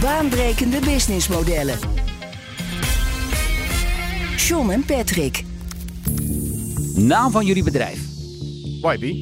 Baanbrekende 0.00 0.80
businessmodellen. 0.80 1.78
John 4.36 4.70
en 4.70 4.84
Patrick. 4.84 5.44
Naam 6.94 7.30
van 7.30 7.46
jullie 7.46 7.64
bedrijf. 7.64 8.06
YB. 8.82 9.14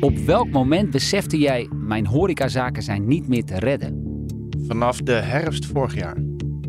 Op 0.00 0.18
welk 0.18 0.50
moment 0.50 0.90
besefte 0.90 1.38
jij, 1.38 1.68
mijn 1.72 2.06
horecazaken 2.06 2.82
zijn 2.82 3.06
niet 3.08 3.28
meer 3.28 3.44
te 3.44 3.58
redden? 3.58 4.26
Vanaf 4.66 5.00
de 5.00 5.12
herfst 5.12 5.66
vorig 5.66 5.94
jaar. 5.94 6.16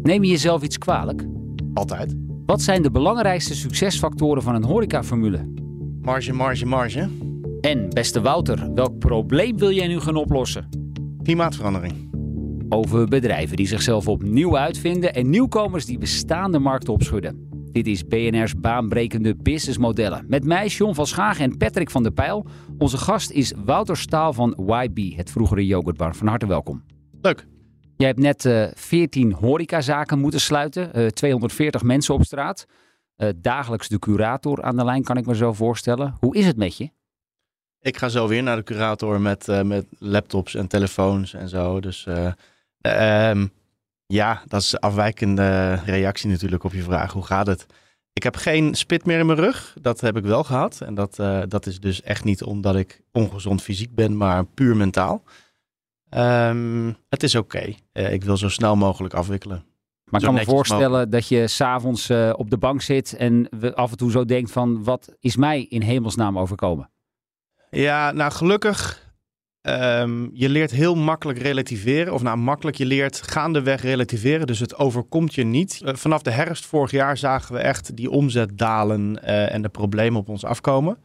Neem 0.02 0.24
je 0.24 0.30
jezelf 0.30 0.62
iets 0.62 0.78
kwalijk? 0.78 1.26
Altijd. 1.74 2.16
Wat 2.46 2.62
zijn 2.62 2.82
de 2.82 2.92
belangrijkste 2.92 3.56
succesfactoren 3.56 4.44
van 4.44 4.56
een 4.56 4.64
horecaformule? 4.64 5.52
Marge, 6.02 6.34
marge, 6.34 6.66
marge. 6.66 7.10
En, 7.62 7.90
beste 7.90 8.22
Wouter, 8.22 8.74
welk 8.74 9.00
probleem 9.00 9.58
wil 9.58 9.72
jij 9.72 9.88
nu 9.88 10.00
gaan 10.00 10.16
oplossen? 10.16 10.70
Klimaatverandering. 11.24 12.13
Over 12.74 13.08
bedrijven 13.08 13.58
die 13.58 13.68
zichzelf 13.68 14.08
opnieuw 14.08 14.58
uitvinden 14.58 15.14
en 15.14 15.30
nieuwkomers 15.30 15.86
die 15.86 15.98
bestaande 15.98 16.60
markten 16.60 16.94
opschudden. 16.94 17.50
Dit 17.72 17.88
is 17.88 18.08
BNR's 18.08 18.56
baanbrekende 18.56 19.36
businessmodellen. 19.36 20.26
Met 20.28 20.44
mij, 20.44 20.68
John 20.68 20.94
van 20.94 21.08
Schagen 21.08 21.44
en 21.44 21.58
Patrick 21.58 21.90
van 21.90 22.04
der 22.04 22.12
Pijl. 22.12 22.46
Onze 22.78 22.98
gast 22.98 23.32
is 23.32 23.54
Wouter 23.66 23.98
Staal 23.98 24.34
van 24.34 24.58
YB, 24.68 25.16
het 25.16 25.32
vroegere 25.32 25.66
yoghurtbar. 25.66 26.16
Van 26.16 26.28
harte 26.28 26.46
welkom. 26.48 26.84
Leuk. 27.22 27.48
Jij 27.98 28.08
hebt 28.08 28.20
net 28.20 28.46
uh, 28.46 28.68
14 28.74 29.34
horecazaken 29.34 30.20
moeten 30.20 30.40
sluiten, 30.40 31.00
uh, 31.00 31.08
240 31.08 31.84
mensen 31.84 32.14
op 32.14 32.24
straat. 32.24 32.66
Uh, 33.18 33.30
dagelijks 33.36 33.88
de 33.88 34.00
curator 34.00 34.64
aan 34.64 34.78
de 34.78 34.86
lijn, 34.86 35.04
kan 35.04 35.18
ik 35.18 35.26
me 35.26 35.36
zo 35.36 35.54
voorstellen. 35.54 36.16
Hoe 36.20 36.36
is 36.36 36.46
het 36.46 36.58
met 36.58 36.78
je? 36.78 36.90
Ik 37.82 37.98
ga 37.98 38.10
zo 38.10 38.28
weer 38.28 38.44
naar 38.44 38.56
de 38.56 38.64
curator 38.64 39.22
met, 39.22 39.64
met 39.64 39.86
laptops 40.00 40.56
en 40.56 40.68
telefoons 40.68 41.34
en 41.34 41.50
zo. 41.50 41.80
Dus 41.80 42.08
um, 42.88 43.52
ja, 44.06 44.44
dat 44.48 44.62
is 44.62 44.72
een 44.72 44.80
afwijkende 44.80 45.74
reactie 45.74 46.30
natuurlijk 46.30 46.64
op 46.64 46.74
je 46.74 46.84
vraag. 46.84 47.12
Hoe 47.12 47.26
gaat 47.26 47.48
het? 47.48 47.66
Ik 48.14 48.24
heb 48.24 48.36
geen 48.36 48.76
spit 48.76 49.06
meer 49.06 49.20
in 49.20 49.26
mijn 49.26 49.40
rug. 49.40 49.76
Dat 49.82 50.02
heb 50.02 50.18
ik 50.18 50.24
wel 50.24 50.44
gehad. 50.44 50.82
En 50.82 50.96
dat, 50.96 51.20
uh, 51.20 51.42
dat 51.48 51.66
is 51.66 51.80
dus 51.80 52.02
echt 52.02 52.24
niet 52.24 52.44
omdat 52.44 52.76
ik 52.76 53.02
ongezond 53.12 53.62
fysiek 53.62 53.96
ben, 53.96 54.18
maar 54.18 54.46
puur 54.46 54.76
mentaal. 54.76 55.24
Um, 56.10 56.98
het 57.10 57.24
is 57.24 57.36
oké. 57.36 57.58
Okay. 57.58 57.78
Uh, 57.94 58.14
ik 58.14 58.24
wil 58.24 58.38
zo 58.38 58.50
snel 58.50 58.76
mogelijk 58.76 59.14
afwikkelen. 59.14 59.66
Maar 60.04 60.20
ik 60.22 60.28
kan 60.28 60.36
me 60.36 60.44
voorstellen 60.44 60.90
mogelijk. 60.90 61.12
dat 61.12 61.28
je 61.28 61.48
s'avonds 61.48 62.10
uh, 62.10 62.34
op 62.36 62.50
de 62.50 62.58
bank 62.58 62.82
zit 62.82 63.14
en 63.14 63.50
af 63.74 63.92
en 63.92 63.98
toe 63.98 64.12
zo 64.12 64.26
denkt 64.26 64.52
van 64.52 64.84
wat 64.84 65.16
is 65.20 65.36
mij 65.36 65.64
in 65.64 65.82
hemelsnaam 65.82 66.40
overkomen? 66.40 66.90
Ja, 67.70 68.12
nou 68.12 68.32
gelukkig 68.32 69.13
Um, 69.70 70.30
je 70.34 70.50
leert 70.50 70.72
heel 70.72 70.96
makkelijk 70.96 71.40
relativeren. 71.40 72.14
Of 72.14 72.22
nou, 72.22 72.38
makkelijk, 72.38 72.78
je 72.78 72.86
leert 72.86 73.22
gaandeweg 73.22 73.82
relativeren. 73.82 74.48
Dus 74.48 74.60
het 74.60 74.76
overkomt 74.76 75.36
je 75.36 75.44
niet. 75.44 75.82
Uh, 75.84 75.94
vanaf 75.94 76.22
de 76.22 76.32
herfst 76.32 76.66
vorig 76.66 76.92
jaar 76.92 77.18
zagen 77.18 77.56
we 77.56 77.60
echt 77.60 77.96
die 77.96 78.10
omzet 78.10 78.58
dalen 78.58 79.20
uh, 79.24 79.54
en 79.54 79.62
de 79.62 79.70
problemen 79.70 80.20
op 80.20 80.30
ons 80.30 80.46
afkomen. 80.46 80.98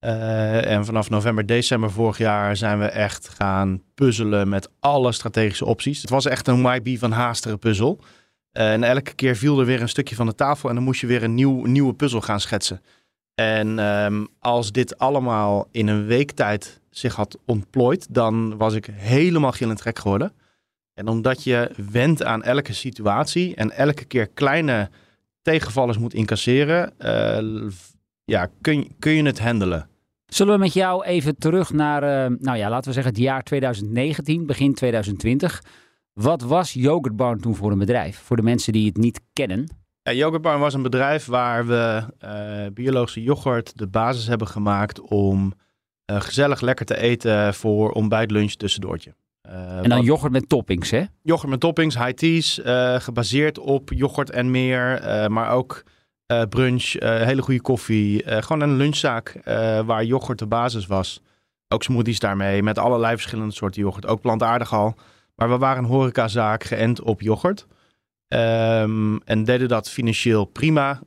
Uh, 0.00 0.66
en 0.66 0.84
vanaf 0.84 1.10
november, 1.10 1.46
december 1.46 1.90
vorig 1.90 2.18
jaar 2.18 2.56
zijn 2.56 2.78
we 2.78 2.84
echt 2.84 3.28
gaan 3.28 3.82
puzzelen 3.94 4.48
met 4.48 4.70
alle 4.80 5.12
strategische 5.12 5.64
opties. 5.64 6.00
Het 6.00 6.10
was 6.10 6.26
echt 6.26 6.48
een 6.48 6.74
YB 6.74 6.98
van 6.98 7.12
haastere 7.12 7.56
puzzel. 7.56 8.00
en 8.52 8.84
elke 8.84 9.14
keer 9.14 9.36
viel 9.36 9.60
er 9.60 9.66
weer 9.66 9.80
een 9.80 9.88
stukje 9.88 10.14
van 10.14 10.26
de 10.26 10.34
tafel 10.34 10.68
en 10.68 10.74
dan 10.74 10.84
moest 10.84 11.00
je 11.00 11.06
weer 11.06 11.22
een 11.22 11.34
nieuw, 11.34 11.64
nieuwe 11.64 11.94
puzzel 11.94 12.20
gaan 12.20 12.40
schetsen. 12.40 12.80
En 13.34 13.78
um, 13.78 14.28
als 14.38 14.72
dit 14.72 14.98
allemaal 14.98 15.68
in 15.70 15.88
een 15.88 16.06
week 16.06 16.30
tijd 16.30 16.80
zich 16.90 17.14
had 17.14 17.38
ontplooid, 17.46 18.14
dan 18.14 18.56
was 18.56 18.74
ik 18.74 18.88
helemaal 18.92 19.52
gillend 19.52 19.78
trek 19.78 19.98
geworden. 19.98 20.32
En 20.94 21.08
omdat 21.08 21.44
je 21.44 21.70
went 21.90 22.22
aan 22.22 22.42
elke 22.42 22.72
situatie 22.72 23.54
en 23.54 23.70
elke 23.70 24.04
keer 24.04 24.26
kleine 24.26 24.90
tegenvallers 25.42 25.98
moet 25.98 26.14
incasseren, 26.14 26.92
uh, 26.98 27.70
ja, 28.24 28.48
kun, 28.60 28.94
kun 28.98 29.12
je 29.12 29.22
het 29.22 29.40
handelen. 29.40 29.88
Zullen 30.26 30.54
we 30.54 30.60
met 30.60 30.72
jou 30.72 31.04
even 31.04 31.36
terug 31.36 31.72
naar, 31.72 32.02
uh, 32.02 32.38
nou 32.38 32.58
ja, 32.58 32.68
laten 32.68 32.88
we 32.88 32.92
zeggen 32.94 33.12
het 33.12 33.22
jaar 33.22 33.42
2019, 33.42 34.46
begin 34.46 34.74
2020. 34.74 35.62
Wat 36.12 36.42
was 36.42 36.72
Yogurt 36.72 37.16
Barn 37.16 37.40
toen 37.40 37.56
voor 37.56 37.72
een 37.72 37.78
bedrijf? 37.78 38.18
Voor 38.18 38.36
de 38.36 38.42
mensen 38.42 38.72
die 38.72 38.86
het 38.86 38.96
niet 38.96 39.20
kennen. 39.32 39.81
Ja, 40.04 40.12
Yogurt 40.12 40.42
Barn 40.42 40.60
was 40.60 40.74
een 40.74 40.82
bedrijf 40.82 41.26
waar 41.26 41.66
we 41.66 42.02
uh, 42.24 42.72
biologische 42.74 43.22
yoghurt 43.22 43.78
de 43.78 43.86
basis 43.86 44.26
hebben 44.26 44.46
gemaakt 44.46 45.00
om 45.00 45.52
uh, 46.10 46.20
gezellig 46.20 46.60
lekker 46.60 46.86
te 46.86 46.96
eten 46.96 47.54
voor 47.54 47.90
ontbijt, 47.90 48.30
lunch, 48.30 48.52
tussendoortje. 48.52 49.14
Uh, 49.46 49.76
en 49.76 49.88
dan 49.88 49.98
wat... 49.98 50.06
yoghurt 50.06 50.32
met 50.32 50.48
toppings, 50.48 50.90
hè? 50.90 51.02
Yoghurt 51.22 51.50
met 51.50 51.60
toppings, 51.60 51.98
high 51.98 52.12
teas, 52.12 52.60
gebaseerd 53.02 53.58
op 53.58 53.90
yoghurt 53.92 54.30
en 54.30 54.50
meer, 54.50 55.02
maar 55.30 55.50
ook 55.50 55.82
brunch, 56.48 56.92
hele 57.00 57.42
goede 57.42 57.60
koffie. 57.60 58.22
gewoon 58.26 58.60
een 58.60 58.76
lunchzaak 58.76 59.40
waar 59.86 60.04
yoghurt 60.04 60.38
de 60.38 60.46
basis 60.46 60.86
was. 60.86 61.20
Ook 61.68 61.82
smoothies 61.82 62.18
daarmee, 62.18 62.62
met 62.62 62.78
allerlei 62.78 63.14
verschillende 63.14 63.54
soorten 63.54 63.82
yoghurt. 63.82 64.06
Ook 64.06 64.20
plantaardig 64.20 64.72
al. 64.72 64.94
Maar 65.34 65.50
we 65.50 65.58
waren 65.58 65.82
een 65.82 65.90
horecazaak 65.90 66.64
geënt 66.64 67.02
op 67.02 67.20
yoghurt. 67.20 67.66
Um, 68.32 69.20
en 69.24 69.44
deden 69.44 69.68
dat 69.68 69.90
financieel 69.90 70.44
prima. 70.44 71.00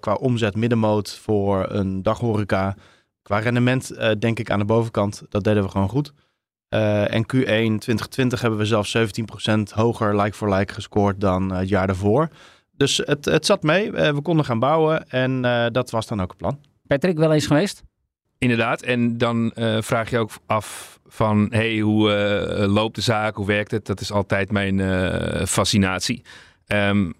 qua 0.00 0.14
omzet 0.14 0.56
middenmoot 0.56 1.18
voor 1.18 1.70
een 1.70 2.02
daghoreca. 2.02 2.76
Qua 3.22 3.38
rendement 3.38 3.92
uh, 3.92 4.10
denk 4.18 4.38
ik 4.38 4.50
aan 4.50 4.58
de 4.58 4.64
bovenkant, 4.64 5.22
dat 5.28 5.44
deden 5.44 5.62
we 5.62 5.68
gewoon 5.68 5.88
goed. 5.88 6.12
Uh, 6.74 7.14
en 7.14 7.22
Q1 7.22 7.78
2020 7.78 8.40
hebben 8.40 8.58
we 8.58 8.64
zelfs 8.64 8.96
17% 8.96 9.00
hoger 9.74 10.20
like-for-like 10.20 10.58
like 10.58 10.74
gescoord 10.74 11.20
dan 11.20 11.52
uh, 11.52 11.58
het 11.58 11.68
jaar 11.68 11.86
daarvoor. 11.86 12.28
Dus 12.76 12.96
het, 12.96 13.24
het 13.24 13.46
zat 13.46 13.62
mee, 13.62 13.92
we 13.92 14.20
konden 14.22 14.44
gaan 14.44 14.58
bouwen 14.58 15.10
en 15.10 15.42
dat 15.72 15.90
was 15.90 16.06
dan 16.06 16.20
ook 16.22 16.28
het 16.28 16.36
plan. 16.36 16.58
Patrick, 16.86 17.18
wel 17.18 17.32
eens 17.32 17.46
geweest? 17.46 17.82
Inderdaad, 18.38 18.82
en 18.82 19.18
dan 19.18 19.52
vraag 19.80 20.10
je 20.10 20.18
ook 20.18 20.30
af 20.46 21.00
van, 21.06 21.46
hey, 21.50 21.78
hoe 21.78 22.10
loopt 22.66 22.94
de 22.94 23.00
zaak, 23.00 23.36
hoe 23.36 23.46
werkt 23.46 23.70
het? 23.70 23.86
Dat 23.86 24.00
is 24.00 24.12
altijd 24.12 24.50
mijn 24.50 24.78
fascinatie. 25.46 26.22
Um, 26.66 27.14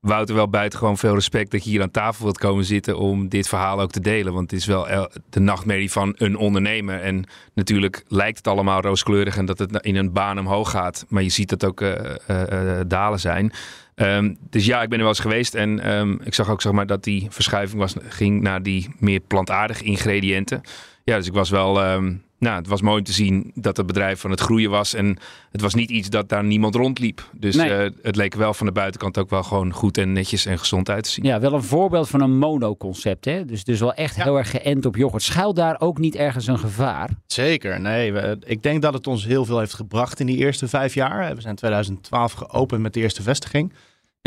Wouter 0.00 0.34
wel 0.34 0.48
buitengewoon 0.48 0.98
veel 0.98 1.14
respect 1.14 1.50
dat 1.50 1.64
je 1.64 1.70
hier 1.70 1.82
aan 1.82 1.90
tafel 1.90 2.24
wilt 2.24 2.38
komen 2.38 2.64
zitten 2.64 2.98
om 2.98 3.28
dit 3.28 3.48
verhaal 3.48 3.80
ook 3.80 3.90
te 3.90 4.00
delen. 4.00 4.32
Want 4.32 4.50
het 4.50 4.60
is 4.60 4.66
wel 4.66 5.08
de 5.30 5.40
nachtmerrie 5.40 5.90
van 5.90 6.14
een 6.16 6.36
ondernemer. 6.36 7.00
En 7.00 7.24
natuurlijk 7.54 8.04
lijkt 8.08 8.36
het 8.36 8.48
allemaal 8.48 8.80
rooskleurig 8.80 9.36
en 9.36 9.46
dat 9.46 9.58
het 9.58 9.82
in 9.82 9.96
een 9.96 10.12
baan 10.12 10.38
omhoog 10.38 10.70
gaat. 10.70 11.04
Maar 11.08 11.22
je 11.22 11.28
ziet 11.28 11.48
dat 11.48 11.64
ook 11.64 11.80
uh, 11.80 11.94
uh, 12.30 12.80
dalen 12.86 13.20
zijn. 13.20 13.52
Um, 13.94 14.36
dus 14.50 14.66
ja, 14.66 14.82
ik 14.82 14.88
ben 14.88 14.98
er 14.98 15.04
wel 15.04 15.12
eens 15.12 15.22
geweest 15.22 15.54
en 15.54 15.96
um, 15.96 16.20
ik 16.24 16.34
zag 16.34 16.50
ook 16.50 16.62
zeg 16.62 16.72
maar, 16.72 16.86
dat 16.86 17.04
die 17.04 17.26
verschuiving 17.30 17.80
was, 17.80 17.94
ging 18.08 18.40
naar 18.40 18.62
die 18.62 18.94
meer 18.98 19.20
plantaardige 19.20 19.84
ingrediënten. 19.84 20.60
Ja, 21.04 21.16
dus 21.16 21.26
ik 21.26 21.32
was 21.32 21.50
wel 21.50 22.00
nou, 22.38 22.56
het 22.56 22.66
was 22.66 22.80
mooi 22.80 22.98
om 22.98 23.04
te 23.04 23.12
zien 23.12 23.50
dat 23.54 23.76
het 23.76 23.86
bedrijf 23.86 24.20
van 24.20 24.30
het 24.30 24.40
groeien 24.40 24.70
was. 24.70 24.94
En 24.94 25.18
het 25.50 25.60
was 25.60 25.74
niet 25.74 25.90
iets 25.90 26.08
dat 26.08 26.28
daar 26.28 26.44
niemand 26.44 26.74
rondliep. 26.74 27.30
Dus 27.32 27.54
nee. 27.54 27.70
uh, 27.70 27.90
het 28.02 28.16
leek 28.16 28.34
wel 28.34 28.54
van 28.54 28.66
de 28.66 28.72
buitenkant 28.72 29.18
ook 29.18 29.30
wel 29.30 29.42
gewoon 29.42 29.72
goed 29.72 29.98
en 29.98 30.12
netjes 30.12 30.46
en 30.46 30.58
gezond 30.58 30.90
uit 30.90 31.04
te 31.04 31.10
zien. 31.10 31.24
Ja, 31.24 31.40
wel 31.40 31.52
een 31.52 31.62
voorbeeld 31.62 32.08
van 32.08 32.20
een 32.20 32.38
monoconcept. 32.38 33.24
Hè? 33.24 33.44
Dus, 33.44 33.64
dus 33.64 33.80
wel 33.80 33.94
echt 33.94 34.16
ja. 34.16 34.22
heel 34.22 34.36
erg 34.36 34.50
geënt 34.50 34.86
op 34.86 34.96
yoghurt. 34.96 35.22
Schuilt 35.22 35.56
daar 35.56 35.80
ook 35.80 35.98
niet 35.98 36.14
ergens 36.14 36.46
een 36.46 36.58
gevaar? 36.58 37.10
Zeker, 37.26 37.80
nee. 37.80 38.12
We, 38.12 38.38
ik 38.44 38.62
denk 38.62 38.82
dat 38.82 38.94
het 38.94 39.06
ons 39.06 39.24
heel 39.24 39.44
veel 39.44 39.58
heeft 39.58 39.74
gebracht 39.74 40.20
in 40.20 40.26
die 40.26 40.36
eerste 40.36 40.68
vijf 40.68 40.94
jaar. 40.94 41.34
We 41.34 41.40
zijn 41.40 41.52
in 41.52 41.58
2012 41.58 42.32
geopend 42.32 42.82
met 42.82 42.94
de 42.94 43.00
eerste 43.00 43.22
vestiging. 43.22 43.72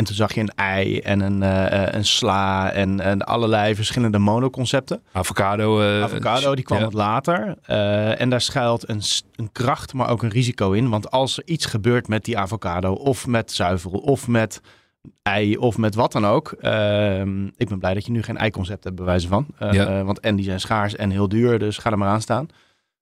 En 0.00 0.06
toen 0.06 0.14
zag 0.14 0.34
je 0.34 0.40
een 0.40 0.54
ei 0.54 0.98
en 0.98 1.20
een, 1.20 1.42
uh, 1.42 1.92
een 1.92 2.04
sla 2.04 2.72
en, 2.72 3.00
en 3.00 3.22
allerlei 3.22 3.74
verschillende 3.74 4.18
monoconcepten. 4.18 5.02
Avocado. 5.12 5.80
Uh, 5.80 6.02
Avocado, 6.02 6.54
die 6.54 6.64
kwam 6.64 6.78
ja. 6.78 6.84
wat 6.84 6.92
later. 6.92 7.54
Uh, 7.70 8.20
en 8.20 8.30
daar 8.30 8.40
schuilt 8.40 8.88
een, 8.88 9.02
een 9.36 9.52
kracht, 9.52 9.92
maar 9.92 10.10
ook 10.10 10.22
een 10.22 10.30
risico 10.30 10.72
in. 10.72 10.88
Want 10.88 11.10
als 11.10 11.36
er 11.36 11.42
iets 11.46 11.66
gebeurt 11.66 12.08
met 12.08 12.24
die 12.24 12.38
avocado 12.38 12.92
of 12.92 13.26
met 13.26 13.52
zuivel 13.52 13.90
of 13.90 14.28
met 14.28 14.60
ei 15.22 15.56
of 15.56 15.78
met 15.78 15.94
wat 15.94 16.12
dan 16.12 16.26
ook. 16.26 16.54
Uh, 16.60 17.20
ik 17.56 17.68
ben 17.68 17.78
blij 17.78 17.94
dat 17.94 18.06
je 18.06 18.12
nu 18.12 18.22
geen 18.22 18.38
ei-concept 18.38 18.84
hebt, 18.84 18.96
bij 18.96 19.04
wijze 19.04 19.28
van. 19.28 19.46
Ja. 19.70 20.04
Want 20.04 20.20
en 20.20 20.36
die 20.36 20.44
zijn 20.44 20.60
schaars 20.60 20.96
en 20.96 21.10
heel 21.10 21.28
duur, 21.28 21.58
dus 21.58 21.78
ga 21.78 21.90
er 21.90 21.98
maar 21.98 22.08
aan 22.08 22.20
staan. 22.20 22.46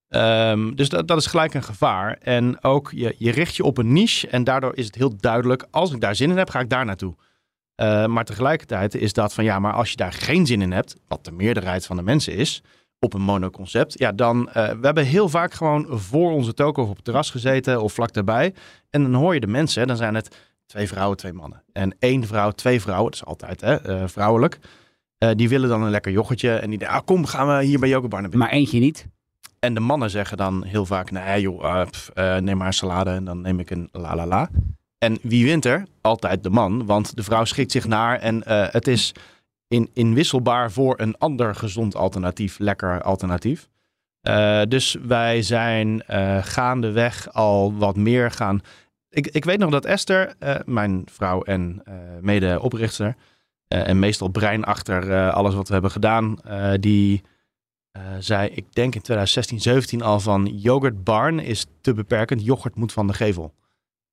Ehm, 0.09 0.75
dus 0.75 0.89
dat, 0.89 1.17
is 1.17 1.27
gelijk 1.27 1.55
een 1.55 1.63
gevaar. 1.63 2.19
En 2.21 2.65
ook 2.65 2.91
je, 2.95 3.15
je 3.19 3.31
richt 3.31 3.57
je 3.57 3.65
op 3.65 3.79
een 3.79 3.93
niche 3.93 4.29
en 4.29 4.45
daardoor 4.45 4.77
is 4.77 4.87
het 4.87 4.95
heel 4.95 5.17
duidelijk, 5.17 5.67
als 5.71 5.93
ik 5.93 6.01
daar 6.01 6.15
zin 6.15 6.31
in 6.31 6.37
heb, 6.37 6.51
ga 6.51 6.61
ik 6.61 6.71
daar 6.71 6.85
naartoe. 6.85 7.15
Uh, 7.81 8.07
maar 8.07 8.25
tegelijkertijd 8.25 8.95
is 8.95 9.13
dat 9.13 9.35
van 9.35 9.45
ja, 9.45 9.59
maar 9.59 9.73
als 9.73 9.91
je 9.91 9.97
daar 9.97 10.13
geen 10.13 10.47
zin 10.47 10.63
in 10.63 10.73
hebt, 10.73 10.97
wat 11.09 11.25
de 11.25 11.33
meerderheid 11.33 11.87
van 11.87 11.97
de 11.97 12.03
mensen 12.03 12.35
is, 12.35 12.63
op 12.99 13.15
een 13.15 13.23
monoconcept, 13.23 13.99
ja, 13.99 14.13
dan 14.13 14.49
uh, 14.49 14.55
we 14.55 14.79
hebben 14.81 15.05
heel 15.05 15.29
vaak 15.29 15.53
gewoon 15.53 15.87
voor 15.91 16.33
onze 16.33 16.55
toko 16.55 16.83
op 16.83 16.97
het 16.97 17.05
terras 17.05 17.31
gezeten 17.31 17.83
of 17.83 17.93
vlak 17.93 18.13
daarbij. 18.13 18.55
En 18.91 19.03
dan 19.03 19.15
hoor 19.15 19.35
je 19.35 19.41
de 19.41 19.47
mensen, 19.47 19.87
dan 19.87 19.97
zijn 19.97 20.15
het 20.15 20.37
twee 20.67 20.89
vrouwen, 20.89 21.17
twee 21.17 21.33
mannen. 21.33 21.65
En 21.73 21.97
één 21.99 22.27
vrouw, 22.27 22.51
twee 22.51 22.81
vrouwen, 22.81 23.11
dat 23.11 23.21
is 23.21 23.27
altijd 23.27 23.61
hè, 23.61 24.01
uh, 24.01 24.09
vrouwelijk. 24.09 24.59
die 25.35 25.49
willen 25.49 25.69
dan 25.69 25.83
een 25.83 25.91
lekker 25.91 26.13
yoghurtje 26.13 26.55
en 26.55 26.71
die 26.71 26.79
denken, 26.79 26.97
ah, 26.97 27.05
kom, 27.05 27.27
gaan 27.27 27.57
we 27.57 27.65
hier 27.65 27.79
bij 27.79 27.89
Yoghurt 27.89 28.11
Bar 28.11 28.21
naar 28.21 28.31
binnen. 28.31 28.49
Maar 28.49 28.59
eentje 28.59 28.79
niet? 28.79 29.07
En 29.61 29.75
de 29.75 29.81
mannen 29.81 30.11
zeggen 30.11 30.37
dan 30.37 30.65
heel 30.65 30.87
vaak, 30.87 31.11
nee 31.11 31.41
joh, 31.41 31.83
pff, 31.91 32.11
neem 32.15 32.57
maar 32.57 32.67
een 32.67 32.73
salade 32.73 33.11
en 33.11 33.25
dan 33.25 33.41
neem 33.41 33.61
ik 33.61 33.71
een 33.71 33.89
la 33.93 34.17
la 34.17 34.27
la. 34.27 34.49
En 34.99 35.19
wie 35.23 35.45
wint 35.45 35.65
er? 35.65 35.87
Altijd 36.01 36.43
de 36.43 36.51
man, 36.51 36.87
want 36.87 37.17
de 37.17 37.23
vrouw 37.23 37.45
schikt 37.45 37.73
zich 37.73 37.87
naar 37.87 38.19
en 38.19 38.43
uh, 38.49 38.67
het 38.71 38.87
is 38.87 39.15
in, 39.69 39.91
inwisselbaar 39.93 40.73
voor 40.73 41.01
een 41.01 41.19
ander 41.19 41.55
gezond 41.55 41.97
alternatief, 41.97 42.59
lekker 42.59 43.03
alternatief. 43.03 43.69
Dus 44.69 44.97
wij 45.07 45.43
zijn 45.43 46.03
gaandeweg 46.43 47.33
al 47.33 47.75
wat 47.75 47.97
meer 47.97 48.31
gaan. 48.31 48.61
Ik, 49.09 49.27
ik 49.27 49.45
weet 49.45 49.59
nog 49.59 49.71
dat 49.71 49.85
Esther, 49.85 50.35
mijn 50.65 51.03
vrouw 51.11 51.43
en 51.43 51.83
mede-oprichter, 52.21 53.17
en 53.69 53.99
meestal 53.99 54.29
brein 54.29 54.65
achter 54.65 55.31
alles 55.31 55.55
wat 55.55 55.67
we 55.67 55.73
hebben 55.73 55.91
gedaan, 55.91 56.39
die 56.81 57.23
zei, 58.19 58.49
ik 58.49 58.65
denk 58.73 58.95
in 58.95 59.01
2016, 59.01 59.61
17 59.61 60.03
al 60.03 60.21
van 60.21 60.47
yoghurt 60.47 61.05
barn 61.05 61.39
is 61.39 61.67
te 61.81 61.95
beperkend, 61.95 62.45
yoghurt 62.45 62.77
moet 62.77 62.93
van 62.93 63.07
de 63.07 63.13
gevel. 63.13 63.55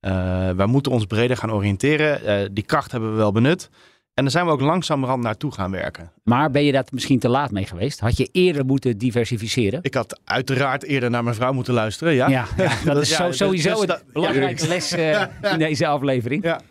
Uh, 0.05 0.11
wij 0.49 0.65
moeten 0.65 0.91
ons 0.91 1.05
breder 1.05 1.37
gaan 1.37 1.51
oriënteren. 1.51 2.41
Uh, 2.43 2.49
die 2.51 2.63
kracht 2.63 2.91
hebben 2.91 3.11
we 3.11 3.15
wel 3.15 3.31
benut. 3.31 3.69
En 4.13 4.23
daar 4.23 4.31
zijn 4.31 4.45
we 4.45 4.51
ook 4.51 4.61
langzamerhand 4.61 5.23
naartoe 5.23 5.51
gaan 5.51 5.71
werken. 5.71 6.11
Maar 6.23 6.51
ben 6.51 6.63
je 6.63 6.71
dat 6.71 6.91
misschien 6.91 7.19
te 7.19 7.29
laat 7.29 7.51
mee 7.51 7.65
geweest? 7.65 7.99
Had 7.99 8.17
je 8.17 8.29
eerder 8.31 8.65
moeten 8.65 8.97
diversificeren? 8.97 9.79
Ik 9.81 9.93
had 9.93 10.19
uiteraard 10.23 10.83
eerder 10.83 11.09
naar 11.09 11.23
mijn 11.23 11.35
vrouw 11.35 11.53
moeten 11.53 11.73
luisteren, 11.73 12.13
ja. 12.13 12.27
Ja, 12.27 12.47
ja 12.57 12.71
dat 12.93 13.01
is 13.01 13.17
ja, 13.17 13.31
sowieso 13.31 13.69
dus, 13.69 13.95
het 13.95 14.03
belangrijkste 14.13 14.67
les 14.67 14.93
uh, 14.97 15.21
in 15.51 15.57
deze 15.57 15.87
aflevering. 15.87 16.43
Ja, 16.43 16.61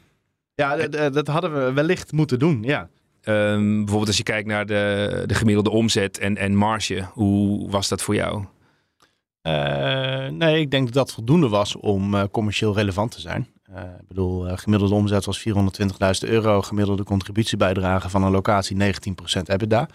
ja 0.55 0.77
dat 1.09 1.27
hadden 1.27 1.55
we 1.55 1.73
wellicht 1.73 2.13
moeten 2.13 2.39
doen, 2.39 2.63
ja. 2.63 2.89
Um, 3.29 3.76
bijvoorbeeld 3.76 4.06
als 4.06 4.17
je 4.17 4.23
kijkt 4.23 4.49
naar 4.49 4.67
de, 4.67 5.23
de 5.26 5.35
gemiddelde 5.35 5.71
omzet 5.71 6.19
en, 6.19 6.37
en 6.37 6.55
marge. 6.55 7.06
Hoe 7.12 7.71
was 7.71 7.88
dat 7.88 8.03
voor 8.03 8.15
jou? 8.15 8.44
Uh, 9.43 10.29
nee, 10.29 10.61
ik 10.61 10.71
denk 10.71 10.85
dat 10.85 10.94
dat 10.94 11.12
voldoende 11.12 11.49
was 11.49 11.76
om 11.76 12.15
uh, 12.15 12.23
commercieel 12.31 12.75
relevant 12.75 13.11
te 13.11 13.21
zijn. 13.21 13.49
Uh, 13.71 13.82
ik 14.00 14.09
bedoel, 14.09 14.56
gemiddelde 14.56 14.94
omzet 14.94 15.25
was 15.25 15.49
420.000 15.49 16.29
euro. 16.29 16.62
Gemiddelde 16.62 17.05
contributiebijdrage 17.05 18.11
van 18.11 18.23
een 18.23 18.31
locatie 18.31 18.76
19% 18.76 18.87
EBITDA. 19.44 19.88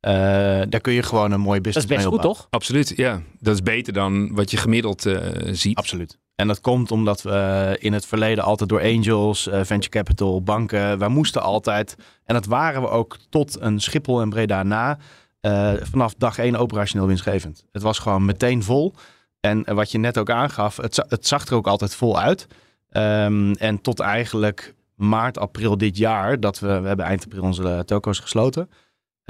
Daar 0.00 0.80
kun 0.80 0.92
je 0.92 1.02
gewoon 1.02 1.32
een 1.32 1.40
mooi 1.40 1.60
business 1.60 1.88
Dat 1.88 1.98
is 1.98 2.04
best 2.04 2.16
goed, 2.16 2.22
toch? 2.22 2.46
Absoluut, 2.50 2.92
ja. 2.96 3.22
Dat 3.38 3.54
is 3.54 3.62
beter 3.62 3.92
dan 3.92 4.34
wat 4.34 4.50
je 4.50 4.56
gemiddeld 4.56 5.06
ziet. 5.50 5.76
Absoluut. 5.76 6.18
En 6.34 6.46
dat 6.46 6.60
komt 6.60 6.90
omdat 6.90 7.22
we 7.22 7.76
in 7.80 7.92
het 7.92 8.06
verleden 8.06 8.44
altijd 8.44 8.68
door 8.68 8.82
angels, 8.82 9.42
venture 9.42 9.88
capital, 9.88 10.42
banken, 10.42 10.98
wij 10.98 11.08
moesten 11.08 11.42
altijd, 11.42 11.96
en 12.24 12.34
dat 12.34 12.46
waren 12.46 12.82
we 12.82 12.88
ook 12.88 13.16
tot 13.28 13.60
een 13.60 13.80
Schiphol 13.80 14.20
en 14.20 14.28
Breda 14.28 14.62
na, 14.62 14.98
uh, 15.40 15.72
vanaf 15.80 16.14
dag 16.18 16.38
één 16.38 16.56
operationeel 16.56 17.06
winstgevend. 17.06 17.64
Het 17.72 17.82
was 17.82 17.98
gewoon 17.98 18.24
meteen 18.24 18.62
vol. 18.62 18.94
En 19.40 19.64
uh, 19.68 19.74
wat 19.74 19.90
je 19.90 19.98
net 19.98 20.18
ook 20.18 20.30
aangaf, 20.30 20.76
het, 20.76 21.04
het, 21.08 21.26
zag 21.26 21.46
er 21.46 21.54
ook 21.54 21.66
altijd 21.66 21.94
vol 21.94 22.20
uit. 22.20 22.46
Um, 22.90 23.52
en 23.52 23.80
tot 23.80 24.00
eigenlijk 24.00 24.74
maart, 24.94 25.38
april 25.38 25.78
dit 25.78 25.96
jaar, 25.96 26.40
dat 26.40 26.58
we, 26.58 26.80
we 26.80 26.86
hebben 26.86 27.06
eind 27.06 27.24
april 27.24 27.42
onze 27.42 27.82
toko's 27.86 28.18
gesloten. 28.18 28.70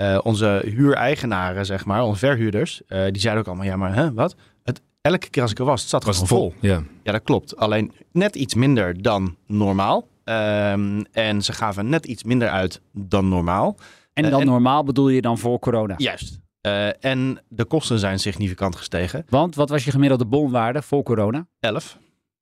Uh, 0.00 0.18
onze 0.22 0.62
huureigenaren, 0.64 1.66
zeg 1.66 1.84
maar, 1.84 2.02
onze 2.02 2.18
verhuurders, 2.18 2.82
die 2.88 3.20
zeiden 3.20 3.42
ook 3.42 3.46
allemaal, 3.46 3.66
ja 3.66 3.76
maar 3.76 3.94
hè, 3.94 4.12
wat? 4.12 4.36
Het, 4.62 4.80
elke 5.00 5.30
keer 5.30 5.42
als 5.42 5.50
ik 5.50 5.58
er 5.58 5.64
was, 5.64 5.80
het 5.80 5.90
zat 5.90 6.04
was 6.04 6.14
gewoon 6.14 6.28
vol. 6.28 6.50
vol. 6.50 6.68
Ja. 6.70 6.82
ja, 7.02 7.12
dat 7.12 7.22
klopt. 7.22 7.56
Alleen 7.56 7.92
net 8.12 8.36
iets 8.36 8.54
minder 8.54 9.02
dan 9.02 9.36
normaal. 9.46 10.08
Um, 10.24 11.04
en 11.12 11.42
ze 11.42 11.52
gaven 11.52 11.88
net 11.88 12.06
iets 12.06 12.24
minder 12.24 12.48
uit 12.48 12.80
dan 12.92 13.28
normaal. 13.28 13.76
En 14.12 14.22
dan 14.22 14.32
uh, 14.32 14.40
en, 14.40 14.46
normaal 14.46 14.84
bedoel 14.84 15.08
je 15.08 15.20
dan 15.20 15.38
voor 15.38 15.58
corona? 15.58 15.94
Juist. 15.96 16.40
Uh, 16.66 17.04
en 17.04 17.40
de 17.48 17.64
kosten 17.64 17.98
zijn 17.98 18.18
significant 18.18 18.76
gestegen. 18.76 19.26
Want 19.28 19.54
wat 19.54 19.68
was 19.68 19.84
je 19.84 19.90
gemiddelde 19.90 20.26
bonwaarde 20.26 20.82
voor 20.82 21.02
corona? 21.02 21.46
11. 21.60 21.98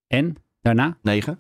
En 0.07 0.37
daarna? 0.61 0.97
9. 1.03 1.39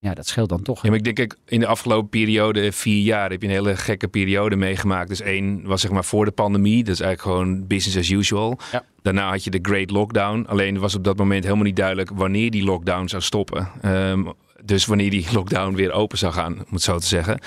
Ja, 0.00 0.14
dat 0.14 0.26
scheelt 0.26 0.48
dan 0.48 0.62
toch. 0.62 0.82
Ja, 0.82 0.88
maar 0.88 0.98
ik 0.98 1.16
denk 1.16 1.36
in 1.46 1.60
de 1.60 1.66
afgelopen 1.66 2.08
periode, 2.08 2.72
vier 2.72 3.02
jaar, 3.02 3.30
heb 3.30 3.42
je 3.42 3.48
een 3.48 3.54
hele 3.54 3.76
gekke 3.76 4.08
periode 4.08 4.56
meegemaakt. 4.56 5.08
Dus 5.08 5.20
één 5.20 5.62
was 5.66 5.80
zeg 5.80 5.90
maar 5.90 6.04
voor 6.04 6.24
de 6.24 6.30
pandemie. 6.30 6.84
Dat 6.84 6.94
is 6.94 7.00
eigenlijk 7.00 7.36
gewoon 7.36 7.66
business 7.66 7.98
as 7.98 8.08
usual. 8.10 8.58
Ja. 8.72 8.84
Daarna 9.02 9.30
had 9.30 9.44
je 9.44 9.50
de 9.50 9.58
Great 9.62 9.90
Lockdown. 9.90 10.44
Alleen 10.48 10.78
was 10.78 10.94
op 10.94 11.04
dat 11.04 11.16
moment 11.16 11.44
helemaal 11.44 11.64
niet 11.64 11.76
duidelijk 11.76 12.10
wanneer 12.14 12.50
die 12.50 12.64
lockdown 12.64 13.06
zou 13.06 13.22
stoppen. 13.22 13.68
Um, 13.84 14.32
dus 14.64 14.86
wanneer 14.86 15.10
die 15.10 15.26
lockdown 15.38 15.74
weer 15.74 15.92
open 15.92 16.18
zou 16.18 16.32
gaan, 16.32 16.64
moet 16.68 16.82
zo 16.82 16.98
te 16.98 17.06
zeggen. 17.06 17.38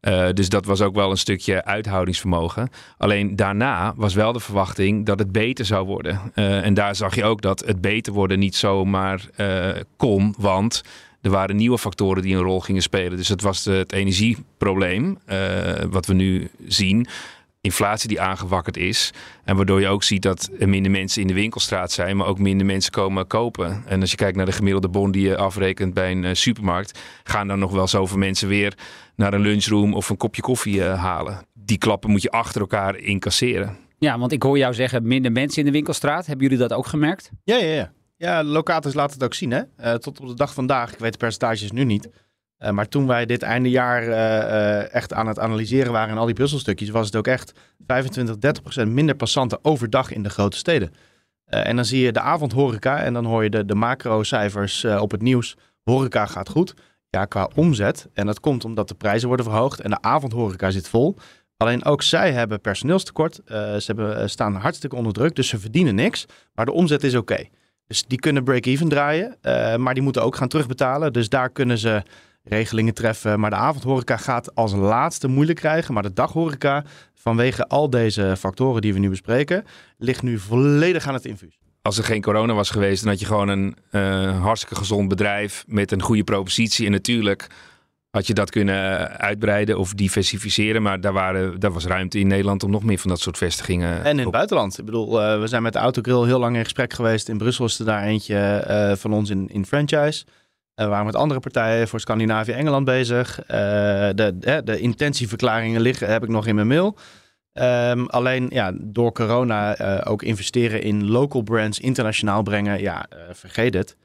Uh, 0.00 0.28
dus 0.32 0.48
dat 0.48 0.64
was 0.64 0.80
ook 0.80 0.94
wel 0.94 1.10
een 1.10 1.16
stukje 1.16 1.64
uithoudingsvermogen. 1.64 2.70
Alleen 2.98 3.36
daarna 3.36 3.94
was 3.96 4.14
wel 4.14 4.32
de 4.32 4.40
verwachting 4.40 5.06
dat 5.06 5.18
het 5.18 5.32
beter 5.32 5.64
zou 5.64 5.86
worden. 5.86 6.20
Uh, 6.34 6.64
en 6.64 6.74
daar 6.74 6.96
zag 6.96 7.14
je 7.14 7.24
ook 7.24 7.42
dat 7.42 7.60
het 7.66 7.80
beter 7.80 8.12
worden 8.12 8.38
niet 8.38 8.56
zomaar 8.56 9.28
uh, 9.36 9.68
kon, 9.96 10.34
want 10.38 10.82
er 11.22 11.30
waren 11.30 11.56
nieuwe 11.56 11.78
factoren 11.78 12.22
die 12.22 12.36
een 12.36 12.42
rol 12.42 12.60
gingen 12.60 12.82
spelen. 12.82 13.16
Dus 13.16 13.28
het 13.28 13.42
was 13.42 13.64
het 13.64 13.92
energieprobleem, 13.92 15.18
wat 15.90 16.06
we 16.06 16.14
nu 16.14 16.48
zien 16.66 17.06
inflatie 17.66 18.08
die 18.08 18.20
aangewakkerd 18.20 18.76
is. 18.76 19.12
En 19.44 19.56
waardoor 19.56 19.80
je 19.80 19.88
ook 19.88 20.02
ziet 20.02 20.22
dat 20.22 20.50
er 20.58 20.68
minder 20.68 20.90
mensen 20.90 21.20
in 21.20 21.28
de 21.28 21.34
winkelstraat 21.34 21.92
zijn, 21.92 22.16
maar 22.16 22.26
ook 22.26 22.38
minder 22.38 22.66
mensen 22.66 22.92
komen 22.92 23.26
kopen. 23.26 23.82
En 23.86 24.00
als 24.00 24.10
je 24.10 24.16
kijkt 24.16 24.36
naar 24.36 24.46
de 24.46 24.52
gemiddelde 24.52 24.88
bon 24.88 25.10
die 25.10 25.28
je 25.28 25.36
afrekent 25.36 25.94
bij 25.94 26.10
een 26.10 26.22
uh, 26.22 26.30
supermarkt, 26.32 26.98
gaan 27.24 27.48
dan 27.48 27.58
nog 27.58 27.72
wel 27.72 27.88
zoveel 27.88 28.18
mensen 28.18 28.48
weer 28.48 28.74
naar 29.16 29.34
een 29.34 29.40
lunchroom 29.40 29.94
of 29.94 30.08
een 30.08 30.16
kopje 30.16 30.42
koffie 30.42 30.76
uh, 30.76 31.02
halen. 31.02 31.38
Die 31.54 31.78
klappen 31.78 32.10
moet 32.10 32.22
je 32.22 32.30
achter 32.30 32.60
elkaar 32.60 32.96
incasseren. 32.96 33.76
Ja, 33.98 34.18
want 34.18 34.32
ik 34.32 34.42
hoor 34.42 34.58
jou 34.58 34.74
zeggen 34.74 35.06
minder 35.06 35.32
mensen 35.32 35.58
in 35.58 35.64
de 35.64 35.72
winkelstraat. 35.72 36.26
Hebben 36.26 36.44
jullie 36.44 36.60
dat 36.62 36.72
ook 36.72 36.86
gemerkt? 36.86 37.30
Ja, 37.44 37.56
ja, 37.56 37.72
ja. 37.72 37.92
Ja, 38.18 38.44
locators 38.44 38.94
laten 38.94 39.14
het 39.14 39.24
ook 39.24 39.34
zien. 39.34 39.50
Hè? 39.50 39.62
Uh, 39.80 39.94
tot 39.94 40.20
op 40.20 40.26
de 40.26 40.34
dag 40.34 40.54
vandaag, 40.54 40.92
ik 40.92 40.98
weet 40.98 41.12
de 41.12 41.18
percentages 41.18 41.72
nu 41.72 41.84
niet. 41.84 42.08
Uh, 42.58 42.70
maar 42.70 42.88
toen 42.88 43.06
wij 43.06 43.26
dit 43.26 43.42
einde 43.42 43.70
jaar 43.70 44.02
uh, 44.02 44.94
echt 44.94 45.12
aan 45.12 45.26
het 45.26 45.38
analyseren 45.38 45.92
waren 45.92 46.10
en 46.10 46.18
al 46.18 46.26
die 46.26 46.34
puzzelstukjes, 46.34 46.90
was 46.90 47.06
het 47.06 47.16
ook 47.16 47.26
echt 47.26 47.52
25, 47.86 48.38
30 48.38 48.62
procent 48.62 48.92
minder 48.92 49.14
passanten 49.14 49.58
overdag 49.62 50.12
in 50.12 50.22
de 50.22 50.30
grote 50.30 50.56
steden. 50.56 50.92
en 51.44 51.76
dan 51.76 51.84
zie 51.84 52.00
je 52.00 52.12
de 52.12 52.20
avondhoreca 52.20 53.02
en 53.02 53.12
dan 53.12 53.24
hoor 53.24 53.42
je 53.42 53.50
de, 53.50 53.64
de 53.64 53.74
macro-cijfers 53.74 54.84
op 54.84 55.10
het 55.10 55.22
nieuws. 55.22 55.56
Horeca 55.82 56.26
gaat 56.26 56.48
goed. 56.48 56.74
Ja, 57.10 57.24
qua 57.24 57.50
omzet. 57.54 58.08
En 58.12 58.26
dat 58.26 58.40
komt 58.40 58.64
omdat 58.64 58.88
de 58.88 58.94
prijzen 58.94 59.28
worden 59.28 59.46
verhoogd 59.46 59.80
en 59.80 59.90
de 59.90 60.02
avondhoreca 60.02 60.70
zit 60.70 60.88
vol. 60.88 61.16
Alleen 61.56 61.84
ook 61.84 62.02
zij 62.02 62.32
hebben 62.32 62.60
personeelstekort. 62.60 63.40
ze 63.46 63.82
hebben, 63.86 64.30
staan 64.30 64.54
hartstikke 64.54 64.96
onder 64.96 65.12
druk, 65.12 65.34
dus 65.34 65.48
ze 65.48 65.58
verdienen 65.58 65.94
niks. 65.94 66.26
Maar 66.54 66.64
de 66.64 66.72
omzet 66.72 67.04
is 67.04 67.14
oké. 67.14 67.48
Dus 67.86 68.04
die 68.06 68.18
kunnen 68.18 68.44
break-even 68.44 68.88
draaien, 68.88 69.36
maar 69.82 69.94
die 69.94 70.02
moeten 70.02 70.22
ook 70.22 70.36
gaan 70.36 70.48
terugbetalen. 70.48 71.12
Dus 71.12 71.28
daar 71.28 71.50
kunnen 71.50 71.78
ze 71.78 72.02
regelingen 72.44 72.94
treffen. 72.94 73.40
Maar 73.40 73.50
de 73.50 73.56
avondhoreca 73.56 74.16
gaat 74.16 74.54
als 74.54 74.72
laatste 74.72 75.28
moeilijk 75.28 75.58
krijgen. 75.58 75.94
Maar 75.94 76.02
de 76.02 76.12
daghoreca, 76.12 76.84
vanwege 77.14 77.68
al 77.68 77.90
deze 77.90 78.34
factoren 78.38 78.82
die 78.82 78.92
we 78.92 78.98
nu 78.98 79.08
bespreken, 79.08 79.64
ligt 79.98 80.22
nu 80.22 80.38
volledig 80.38 81.06
aan 81.06 81.14
het 81.14 81.24
infuus. 81.24 81.58
Als 81.82 81.98
er 81.98 82.04
geen 82.04 82.22
corona 82.22 82.52
was 82.52 82.70
geweest, 82.70 83.02
dan 83.02 83.10
had 83.10 83.20
je 83.20 83.26
gewoon 83.26 83.48
een 83.48 83.76
uh, 83.90 84.42
hartstikke 84.42 84.74
gezond 84.74 85.08
bedrijf 85.08 85.64
met 85.66 85.92
een 85.92 86.02
goede 86.02 86.24
propositie. 86.24 86.86
En 86.86 86.92
natuurlijk 86.92 87.46
had 88.16 88.26
je 88.26 88.34
dat 88.34 88.50
kunnen 88.50 89.08
uitbreiden 89.18 89.78
of 89.78 89.94
diversificeren. 89.94 90.82
Maar 90.82 91.00
daar, 91.00 91.12
waren, 91.12 91.60
daar 91.60 91.72
was 91.72 91.84
ruimte 91.84 92.18
in 92.18 92.26
Nederland 92.26 92.62
om 92.62 92.70
nog 92.70 92.82
meer 92.82 92.98
van 92.98 93.10
dat 93.10 93.20
soort 93.20 93.38
vestigingen. 93.38 94.04
En 94.04 94.10
in 94.10 94.18
het 94.18 94.30
buitenland. 94.30 94.78
Ik 94.78 94.84
bedoel, 94.84 95.22
uh, 95.22 95.40
we 95.40 95.46
zijn 95.46 95.62
met 95.62 95.72
de 95.72 95.78
Autogrill 95.78 96.24
heel 96.24 96.38
lang 96.38 96.56
in 96.56 96.62
gesprek 96.62 96.92
geweest. 96.92 97.28
In 97.28 97.38
Brussel 97.38 97.64
is 97.64 97.78
er 97.78 97.84
daar 97.84 98.02
eentje 98.02 98.64
uh, 98.68 98.96
van 98.96 99.12
ons 99.12 99.30
in, 99.30 99.48
in 99.48 99.66
franchise. 99.66 100.24
We 100.74 100.86
waren 100.86 101.06
met 101.06 101.14
andere 101.14 101.40
partijen 101.40 101.88
voor 101.88 102.00
Scandinavië 102.00 102.52
Engeland 102.52 102.84
bezig. 102.84 103.40
De, 103.46 104.32
de, 104.38 104.60
de, 104.64 104.78
intentieverklaringen 104.78 105.80
liggen, 105.80 106.08
heb 106.08 106.22
ik 106.22 106.28
nog 106.28 106.46
in 106.46 106.54
mijn 106.54 106.66
mail. 106.66 106.96
Um, 107.52 108.06
alleen 108.06 108.46
ja, 108.50 108.72
door 108.74 109.12
corona 109.12 109.76
ook 110.04 110.22
investeren 110.22 110.82
in 110.82 111.10
local 111.10 111.42
brands, 111.42 111.78
internationaal 111.78 112.42
brengen, 112.42 112.80
ja, 112.80 113.06
vergeet 113.32 113.74
het. 113.74 113.96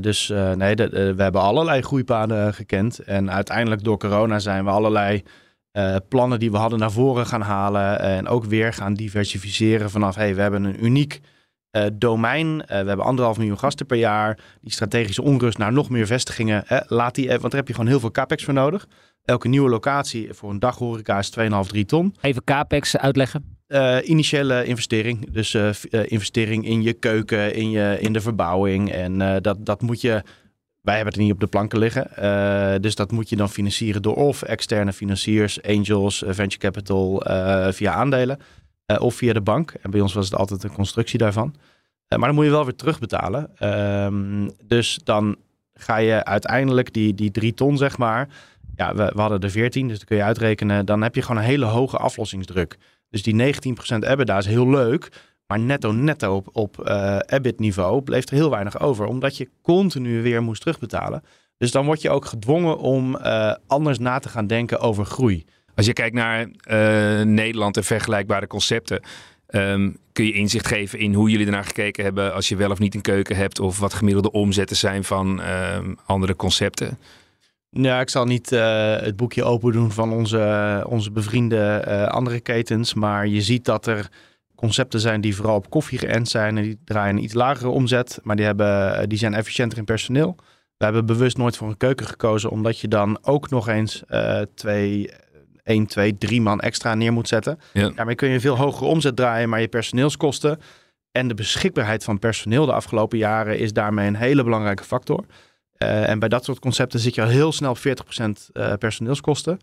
Dus 0.00 0.28
nee, 0.54 0.76
de, 0.76 1.14
we 1.16 1.22
hebben 1.22 1.40
allerlei 1.40 1.82
groeipaden 1.82 2.54
gekend. 2.54 2.98
En 2.98 3.30
uiteindelijk 3.30 3.84
door 3.84 3.98
corona 3.98 4.38
zijn 4.38 4.64
we 4.64 4.70
allerlei 4.70 5.22
plannen 6.08 6.38
die 6.38 6.50
we 6.50 6.56
hadden 6.56 6.78
naar 6.78 6.92
voren 6.92 7.26
gaan 7.26 7.42
halen. 7.42 8.00
En 8.00 8.28
ook 8.28 8.44
weer 8.44 8.72
gaan 8.72 8.94
diversificeren 8.94 9.90
vanaf, 9.90 10.14
hey, 10.14 10.34
we 10.34 10.40
hebben 10.40 10.64
een 10.64 10.84
uniek 10.84 11.20
eh, 11.70 11.86
domein. 11.92 12.66
Eh, 12.66 12.80
we 12.80 12.88
hebben 12.88 13.06
anderhalf 13.06 13.36
miljoen 13.36 13.58
gasten 13.58 13.86
per 13.86 13.96
jaar. 13.96 14.38
Die 14.60 14.72
strategische 14.72 15.22
onrust 15.22 15.58
naar 15.58 15.72
nog 15.72 15.90
meer 15.90 16.06
vestigingen. 16.06 16.62
Hè, 16.66 16.78
laat 16.86 17.14
die, 17.14 17.28
want 17.28 17.42
daar 17.42 17.50
heb 17.54 17.68
je 17.68 17.74
gewoon 17.74 17.88
heel 17.88 18.00
veel 18.00 18.10
capex 18.10 18.44
voor 18.44 18.54
nodig. 18.54 18.86
Elke 19.24 19.48
nieuwe 19.48 19.68
locatie 19.68 20.34
voor 20.34 20.50
een 20.50 20.58
daghoreca 20.58 21.18
is 21.18 21.32
2,5, 21.38 21.46
3 21.66 21.84
ton. 21.84 22.16
Even 22.20 22.44
capex 22.44 22.96
uitleggen. 22.96 23.57
Eh, 23.68 23.96
initiële 24.02 24.64
investering. 24.64 25.30
Dus 25.30 25.54
eh, 25.54 25.68
eh, 25.68 26.04
investering 26.04 26.66
in 26.66 26.82
je 26.82 26.92
keuken, 26.92 27.54
in, 27.54 27.70
je, 27.70 27.96
in 28.00 28.12
de 28.12 28.20
verbouwing. 28.20 28.90
En 28.90 29.42
dat, 29.42 29.66
dat 29.66 29.82
moet 29.82 30.00
je. 30.00 30.22
Wij 30.80 30.94
hebben 30.96 31.14
het 31.14 31.22
niet 31.22 31.32
op 31.32 31.40
de 31.40 31.46
planken 31.46 31.78
liggen. 31.78 32.10
Dus 32.82 32.94
dat 32.94 33.12
moet 33.12 33.28
je 33.28 33.36
dan 33.36 33.48
financieren 33.48 34.02
door 34.02 34.14
of 34.14 34.42
externe 34.42 34.92
financiers, 34.92 35.62
angels, 35.62 36.22
venture 36.26 36.58
capital, 36.58 37.22
via 37.72 37.92
aandelen. 37.92 38.38
of 38.98 39.14
via 39.14 39.32
de 39.32 39.40
bank. 39.40 39.74
En 39.82 39.90
bij 39.90 40.00
ons 40.00 40.12
was 40.12 40.24
het 40.24 40.38
altijd 40.38 40.62
een 40.62 40.72
constructie 40.72 41.18
daarvan. 41.18 41.54
Maar 42.08 42.18
dan 42.18 42.34
moet 42.34 42.44
je 42.44 42.50
wel 42.50 42.64
weer 42.64 42.74
terugbetalen. 42.74 43.50
Ehm, 43.58 44.48
dus 44.64 45.00
dan 45.04 45.36
ga 45.74 45.96
je 45.96 46.24
uiteindelijk 46.24 46.92
die, 46.92 47.14
die 47.14 47.30
drie 47.30 47.54
ton, 47.54 47.76
zeg 47.76 47.98
maar. 47.98 48.28
Ja, 48.76 48.94
we, 48.94 49.12
we 49.14 49.20
hadden 49.20 49.40
er 49.40 49.50
14, 49.50 49.88
dus 49.88 49.96
dan 49.96 50.06
kun 50.06 50.16
je 50.16 50.22
uitrekenen. 50.22 50.86
Dan 50.86 51.02
heb 51.02 51.14
je 51.14 51.22
gewoon 51.22 51.36
een 51.36 51.48
hele 51.48 51.66
hoge 51.66 51.96
aflossingsdruk. 51.96 52.76
Dus 53.10 53.22
die 53.22 53.54
19% 53.54 53.98
EBITDA 53.98 54.38
is 54.38 54.46
heel 54.46 54.70
leuk. 54.70 55.08
Maar 55.46 55.58
netto 55.58 55.92
netto 55.92 56.34
op, 56.34 56.48
op 56.52 56.80
eh 56.84 57.18
EBIT 57.26 57.58
niveau 57.58 58.02
bleef 58.02 58.28
er 58.28 58.34
heel 58.34 58.50
weinig 58.50 58.80
over. 58.80 59.06
Omdat 59.06 59.36
je 59.36 59.48
continu 59.62 60.22
weer 60.22 60.42
moest 60.42 60.60
terugbetalen. 60.60 61.22
Dus 61.58 61.70
dan 61.70 61.86
word 61.86 62.02
je 62.02 62.10
ook 62.10 62.24
gedwongen 62.24 62.78
om 62.78 63.16
eh, 63.16 63.54
anders 63.66 63.98
na 63.98 64.18
te 64.18 64.28
gaan 64.28 64.46
denken 64.46 64.80
over 64.80 65.04
groei. 65.04 65.44
Als 65.74 65.86
je 65.86 65.92
kijkt 65.92 66.14
naar 66.14 66.48
eh, 66.60 67.26
Nederland 67.26 67.76
en 67.76 67.84
vergelijkbare 67.84 68.46
concepten, 68.46 69.00
ehm, 69.46 69.90
kun 70.12 70.24
je 70.24 70.32
inzicht 70.32 70.66
geven 70.66 70.98
in 70.98 71.14
hoe 71.14 71.30
jullie 71.30 71.46
ernaar 71.46 71.64
gekeken 71.64 72.04
hebben 72.04 72.34
als 72.34 72.48
je 72.48 72.56
wel 72.56 72.70
of 72.70 72.78
niet 72.78 72.94
een 72.94 73.00
keuken 73.00 73.36
hebt 73.36 73.60
of 73.60 73.78
wat 73.78 73.94
gemiddelde 73.94 74.32
omzetten 74.32 74.76
zijn 74.76 75.04
van 75.04 75.40
ehm, 75.42 75.94
andere 76.06 76.36
concepten. 76.36 76.98
Ja, 77.70 78.00
ik 78.00 78.08
zal 78.08 78.24
niet 78.24 78.52
eh, 78.52 78.96
het 78.96 79.16
boekje 79.16 79.44
open 79.44 79.72
doen 79.72 79.90
van 79.90 80.12
onze, 80.12 80.84
onze 80.88 81.10
bevriende 81.10 81.58
eh, 81.58 82.06
andere 82.06 82.40
ketens. 82.40 82.94
Maar 82.94 83.26
je 83.26 83.42
ziet 83.42 83.64
dat 83.64 83.86
er 83.86 84.08
concepten 84.54 85.00
zijn 85.00 85.20
die 85.20 85.36
vooral 85.36 85.56
op 85.56 85.70
koffie 85.70 85.98
geënt 85.98 86.28
zijn. 86.28 86.56
En 86.56 86.62
die 86.62 86.78
draaien 86.84 87.16
een 87.16 87.22
iets 87.22 87.34
lagere 87.34 87.68
omzet. 87.68 88.20
Maar 88.22 88.36
die, 88.36 88.44
hebben, 88.44 89.08
die 89.08 89.18
zijn 89.18 89.34
efficiënter 89.34 89.78
in 89.78 89.84
personeel. 89.84 90.36
We 90.76 90.84
hebben 90.84 91.06
bewust 91.06 91.36
nooit 91.36 91.56
voor 91.56 91.68
een 91.68 91.76
keuken 91.76 92.06
gekozen. 92.06 92.50
Omdat 92.50 92.78
je 92.78 92.88
dan 92.88 93.18
ook 93.22 93.50
nog 93.50 93.68
eens 93.68 94.02
eh 94.06 94.40
twee, 94.54 95.10
één, 95.62 95.86
twee, 95.86 96.18
drie 96.18 96.40
man 96.40 96.60
extra 96.60 96.94
neer 96.94 97.12
moet 97.12 97.28
zetten. 97.28 97.58
Ja. 97.72 97.90
Daarmee 97.90 98.14
kun 98.14 98.28
je 98.28 98.34
een 98.34 98.40
veel 98.40 98.56
hogere 98.56 98.84
omzet 98.84 99.16
draaien. 99.16 99.48
Maar 99.48 99.60
je 99.60 99.68
personeelskosten 99.68 100.60
en 101.12 101.28
de 101.28 101.34
beschikbaarheid 101.34 102.04
van 102.04 102.18
personeel 102.18 102.66
de 102.66 102.72
afgelopen 102.72 103.18
jaren 103.18 103.58
is 103.58 103.72
daarmee 103.72 104.06
een 104.06 104.16
hele 104.16 104.44
belangrijke 104.44 104.84
factor. 104.84 105.24
Uh, 105.78 106.08
en 106.08 106.18
bij 106.18 106.28
dat 106.28 106.44
soort 106.44 106.58
concepten 106.58 107.00
zit 107.00 107.14
je 107.14 107.22
al 107.22 107.28
heel 107.28 107.52
snel 107.52 107.70
op 107.70 107.78
40% 107.78 107.82
uh, 108.52 108.72
personeelskosten. 108.74 109.58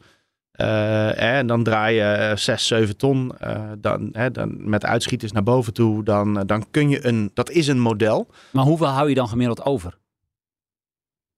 Uh, 0.62 1.38
en 1.38 1.48
dan 1.48 1.64
draai 1.64 1.96
je 1.96 2.34
6, 2.36 2.68
7 2.68 2.98
ton. 2.98 3.32
Dan, 3.78 4.10
hè, 4.12 4.32
dan 4.32 4.70
met 4.70 4.86
uitschieters 4.86 5.32
naar 5.32 5.44
boven 5.44 5.74
toe. 5.74 6.04
Dan, 6.04 6.44
dan 6.46 6.66
kun 6.72 6.90
je 6.90 7.06
een. 7.06 7.32
Dat 7.34 7.50
is 7.50 7.68
een 7.68 7.80
model. 7.80 8.28
Maar 8.52 8.64
hoeveel 8.64 8.88
hou 8.88 9.10
je 9.10 9.16
dan 9.16 9.28
gemiddeld 9.28 9.64
over? 9.64 9.98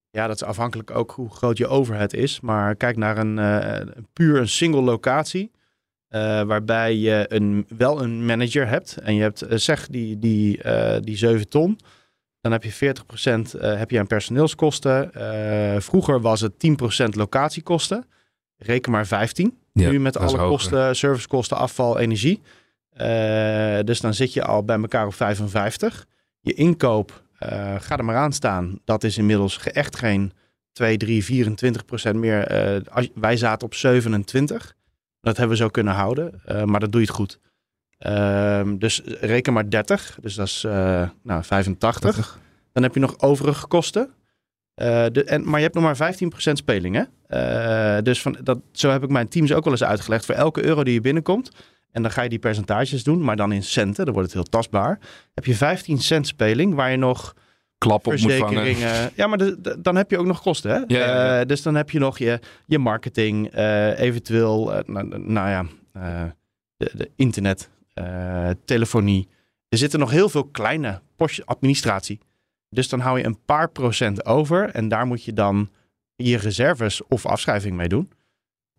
Ja, 0.10 0.28
dat 0.28 0.36
is 0.36 0.44
afhankelijk 0.44 0.92
ook 0.92 1.12
hoe 1.12 1.30
groot 1.30 1.58
je 1.58 1.68
overhead 1.68 2.14
is. 2.14 2.40
Maar 2.40 2.76
kijk 2.76 2.98
naar 2.98 3.18
een 3.18 3.94
puur 4.14 4.40
een 4.40 4.50
single 4.50 4.82
locatie. 4.82 5.52
Waarbij 6.46 6.96
je 6.96 7.26
een, 7.28 7.66
wel 7.78 8.02
een 8.02 8.26
manager 8.26 8.68
hebt. 8.68 8.98
En 8.98 9.16
je 9.16 9.22
hebt, 9.22 9.46
zeg, 9.50 9.88
die, 9.88 10.20
die, 10.20 10.62
die 11.02 11.18
7 11.18 11.50
ton. 11.50 11.80
Dan 12.50 12.60
heb 12.62 12.72
je 12.72 12.96
40% 13.54 13.56
uh, 13.56 13.78
heb 13.78 13.92
je 13.92 14.00
aan 14.00 14.08
personeelskosten. 14.08 15.12
Uh, 15.18 15.82
vroeger 15.82 16.22
was 16.22 16.42
het 16.42 16.54
10% 17.04 17.10
locatiekosten. 17.10 18.06
Reken 18.58 18.92
maar 18.92 19.08
15. 19.08 19.58
Ja, 19.74 19.90
nu 19.90 20.00
met 20.00 20.18
alle 20.18 20.38
kosten, 20.38 20.96
servicekosten, 20.96 21.58
afval, 21.58 22.00
energie. 22.00 22.42
Uh, 23.02 23.80
dus 23.84 24.02
dan 24.02 24.14
zit 24.14 24.34
je 24.34 24.44
al 24.44 24.64
bij 24.64 24.80
elkaar 24.80 25.06
op 25.06 25.14
55. 25.14 26.06
Je 26.40 26.54
inkoop, 26.54 27.24
uh, 27.40 27.76
ga 27.80 27.98
er 27.98 28.06
maar 28.06 28.16
aan 28.16 28.34
staan. 28.34 28.80
Dat 28.86 29.04
is 29.04 29.18
inmiddels 29.18 29.64
echt 29.64 29.96
geen 29.96 30.32
2, 30.72 30.98
3, 30.98 31.48
24% 32.14 32.16
meer. 32.16 32.76
Uh, 32.76 32.82
als, 32.92 33.10
wij 33.16 33.38
zaten 33.38 33.68
op 33.68 33.74
27. 33.74 34.76
Dat 35.22 35.38
hebben 35.38 35.58
we 35.58 35.64
zo 35.64 35.70
kunnen 35.70 35.94
houden. 35.94 36.42
Maar 36.66 36.80
dat 36.80 36.92
doe 36.92 37.02
je 37.02 37.08
het 37.08 37.16
goed. 37.16 37.40
Um, 38.00 38.80
dus 38.80 39.02
reken 39.06 39.54
maar 39.54 39.70
30. 39.70 40.18
Dus 40.22 40.36
dat 40.36 40.48
is 40.48 40.64
uh, 40.66 40.72
nou, 41.24 41.44
85. 41.44 42.02
80. 42.02 42.40
Dan 42.74 42.84
heb 42.84 42.94
je 42.94 43.00
nog 43.00 43.20
overige 43.20 43.68
kosten. 43.68 44.10
Uh, 44.82 45.06
de, 45.12 45.24
en, 45.24 45.50
maar 45.50 45.60
je 45.60 45.70
hebt 45.70 45.76
nog 45.76 45.84
maar 45.84 46.14
15% 46.14 46.52
speling. 46.52 46.96
Hè? 46.96 47.04
Uh, 47.98 48.04
dus 48.04 48.22
van, 48.22 48.38
dat, 48.44 48.60
zo 48.72 48.90
heb 48.90 49.04
ik 49.04 49.10
mijn 49.10 49.28
teams 49.28 49.54
ook 49.54 49.64
wel 49.64 49.74
eens 49.74 49.84
uitgelegd. 49.84 50.26
Voor 50.26 50.36
elke 50.36 50.66
euro 50.66 50.84
die 50.84 50.94
je 50.94 51.02
binnenkomt. 51.02 51.52
En 51.92 52.02
dan 52.02 52.12
ga 52.12 52.22
je 52.22 52.30
die 52.30 52.40
percentages 52.40 53.04
doen. 53.04 53.24
Maar 53.24 53.36
dan 53.36 53.52
in 53.52 53.64
centen. 53.64 54.06
Dan 54.06 54.14
wordt 54.14 54.34
het 54.34 54.42
heel 54.42 54.50
tastbaar. 54.50 55.00
Heb 55.34 55.46
je 55.46 55.56
15 55.56 56.00
cent 56.00 56.28
speling. 56.28 56.74
Waar 56.74 56.92
je 56.92 56.98
nog 56.98 57.36
klap 57.78 58.08
op 58.08 58.20
moet 58.20 58.34
vangen. 58.34 58.78
Ja, 59.16 59.28
maar 59.28 59.38
de, 59.38 59.62
de, 59.62 59.82
dan 59.82 59.96
heb 59.96 60.12
je 60.12 60.18
ook 60.18 60.26
nog 60.26 60.42
kosten. 60.42 60.72
Hè? 60.72 60.78
Ja, 60.78 60.86
ja, 60.88 61.38
ja. 61.38 61.46
Dus 61.46 61.62
dan 61.62 61.76
heb 61.76 61.90
je 61.90 62.00
nog 62.00 62.18
je, 62.18 62.40
je 62.66 62.80
marketing. 62.80 63.56
Eventueel, 63.96 64.84
nou, 64.86 65.20
nou, 65.20 65.50
ja, 65.50 65.66
de, 66.78 67.12
internet, 67.16 67.70
uh, 68.00 68.50
telefonie. 68.66 69.28
Er 69.70 69.78
zitten 69.78 70.00
nog 70.00 70.12
heel 70.12 70.30
veel 70.30 70.44
kleine 70.44 71.02
postjes 71.16 71.46
administratie. 71.46 72.20
Dus 72.70 72.90
dan 72.90 73.00
hou 73.00 73.18
je 73.18 73.26
een 73.26 73.44
paar 73.46 73.70
procent 73.70 74.26
over. 74.26 74.70
En 74.70 74.88
daar 74.88 75.06
moet 75.06 75.24
je 75.24 75.34
dan 75.34 75.70
je 76.16 76.38
reserves 76.38 77.04
of 77.08 77.26
afschrijving 77.26 77.76
mee 77.76 77.88
doen. 77.88 78.12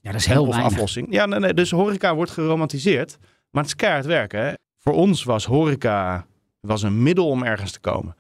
Ja, 0.01 0.13
dat 0.13 0.21
is 0.21 0.27
heel 0.27 0.43
of 0.43 0.49
weinig. 0.49 0.73
aflossing. 0.73 1.07
Ja, 1.11 1.27
nee, 1.27 1.39
nee, 1.39 1.55
dus 1.55 1.71
horeca 1.71 2.15
wordt 2.15 2.31
geromantiseerd. 2.31 3.19
Maar 3.51 3.63
het 3.63 3.73
is 3.73 3.77
keihard 3.77 4.07
werken. 4.07 4.41
Hè? 4.41 4.53
Voor 4.77 4.95
ons 4.95 5.25
was 5.25 5.45
horeca 5.45 6.27
was 6.61 6.83
een 6.83 7.03
middel 7.03 7.29
om 7.29 7.43
ergens 7.43 7.73
te 7.73 7.81
komen. 7.81 8.17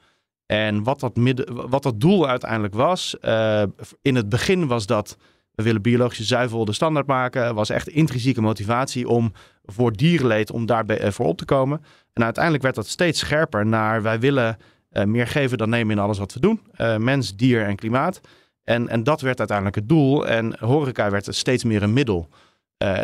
En 0.46 0.82
wat 0.82 1.00
dat, 1.00 1.16
midden, 1.16 1.68
wat 1.70 1.82
dat 1.82 2.00
doel 2.00 2.28
uiteindelijk 2.28 2.74
was, 2.74 3.16
uh, 3.20 3.62
in 4.02 4.14
het 4.14 4.28
begin 4.28 4.66
was 4.66 4.86
dat 4.86 5.16
we 5.58 5.64
willen 5.64 5.82
biologische 5.82 6.24
zuivel 6.24 6.64
de 6.64 6.72
standaard 6.72 7.06
maken. 7.06 7.54
was 7.54 7.70
echt 7.70 7.88
intrinsieke 7.88 8.40
motivatie 8.40 9.08
om 9.08 9.32
voor 9.64 9.92
dierenleed 9.92 10.50
om 10.50 10.66
daarbij 10.66 11.04
uh, 11.04 11.10
voor 11.10 11.26
op 11.26 11.38
te 11.38 11.44
komen. 11.44 11.80
En 12.12 12.24
uiteindelijk 12.24 12.64
werd 12.64 12.74
dat 12.74 12.86
steeds 12.86 13.18
scherper 13.18 13.66
naar 13.66 14.02
wij 14.02 14.20
willen 14.20 14.56
uh, 14.92 15.04
meer 15.04 15.26
geven 15.26 15.58
dan 15.58 15.68
nemen 15.68 15.96
in 15.96 16.02
alles 16.02 16.18
wat 16.18 16.32
we 16.32 16.40
doen. 16.40 16.60
Uh, 16.80 16.96
mens, 16.96 17.36
dier 17.36 17.64
en 17.64 17.76
klimaat. 17.76 18.20
En, 18.64 18.88
en 18.88 19.02
dat 19.02 19.20
werd 19.20 19.38
uiteindelijk 19.38 19.76
het 19.76 19.88
doel. 19.88 20.26
En 20.26 20.56
horeca 20.58 21.10
werd 21.10 21.34
steeds 21.34 21.64
meer 21.64 21.82
een 21.82 21.92
middel. 21.92 22.28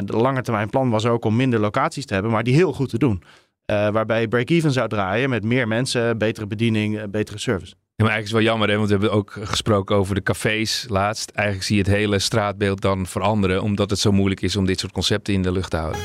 De 0.05 0.17
lange 0.17 0.43
termijn 0.43 0.71
plan 0.71 0.91
was 0.91 1.07
ook 1.07 1.25
om 1.25 1.37
minder 1.37 1.61
locaties 1.61 2.07
te 2.07 2.15
hebben, 2.15 2.33
maar 2.33 2.43
die 2.43 2.55
heel 2.55 2.73
goed 2.73 2.89
te 2.89 2.99
doen. 2.99 3.23
Waarbij 3.67 4.29
break-even 4.29 4.73
zou 4.73 4.89
draaien 4.89 5.31
met 5.31 5.45
meer 5.45 5.69
mensen, 5.69 6.19
betere 6.19 6.47
bediening, 6.47 7.11
betere 7.11 7.39
service. 7.39 7.75
Ja, 7.97 8.05
maar 8.05 8.15
eigenlijk 8.15 8.43
is 8.43 8.47
het 8.47 8.55
wel 8.57 8.59
jammer, 8.59 8.69
hè? 8.69 8.77
want 8.77 8.89
we 8.89 8.95
hebben 8.95 9.13
ook 9.13 9.49
gesproken 9.49 9.97
over 9.97 10.15
de 10.15 10.23
cafés 10.23 10.87
laatst. 10.89 11.31
Eigenlijk 11.31 11.67
zie 11.67 11.77
je 11.77 11.83
het 11.83 11.91
hele 11.91 12.19
straatbeeld 12.19 12.81
dan 12.81 13.07
veranderen, 13.07 13.63
omdat 13.63 13.91
het 13.91 13.99
zo 13.99 14.13
moeilijk 14.13 14.41
is 14.41 14.57
om 14.57 14.67
dit 14.67 14.81
soort 14.81 14.93
concepten 14.93 15.35
in 15.35 15.43
de 15.43 15.53
lucht 15.53 15.71
te 15.71 15.77
houden. 15.77 16.01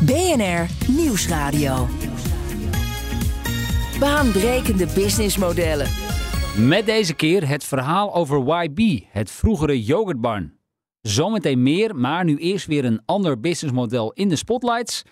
BNR 0.00 0.66
Nieuwsradio. 0.88 1.88
Baanbrekende 4.00 4.86
businessmodellen. 4.94 5.88
Met 6.58 6.86
deze 6.86 7.14
keer 7.14 7.48
het 7.48 7.64
verhaal 7.64 8.14
over 8.14 8.62
YB, 8.62 9.00
het 9.08 9.30
vroegere 9.30 9.84
yoghurtbarn. 9.84 10.58
Zometeen 11.00 11.62
meer, 11.62 11.96
maar 11.96 12.24
nu 12.24 12.36
eerst 12.36 12.66
weer 12.66 12.84
een 12.84 13.02
ander 13.04 13.40
businessmodel 13.40 14.12
in 14.12 14.28
de 14.28 14.36
spotlights. 14.36 15.02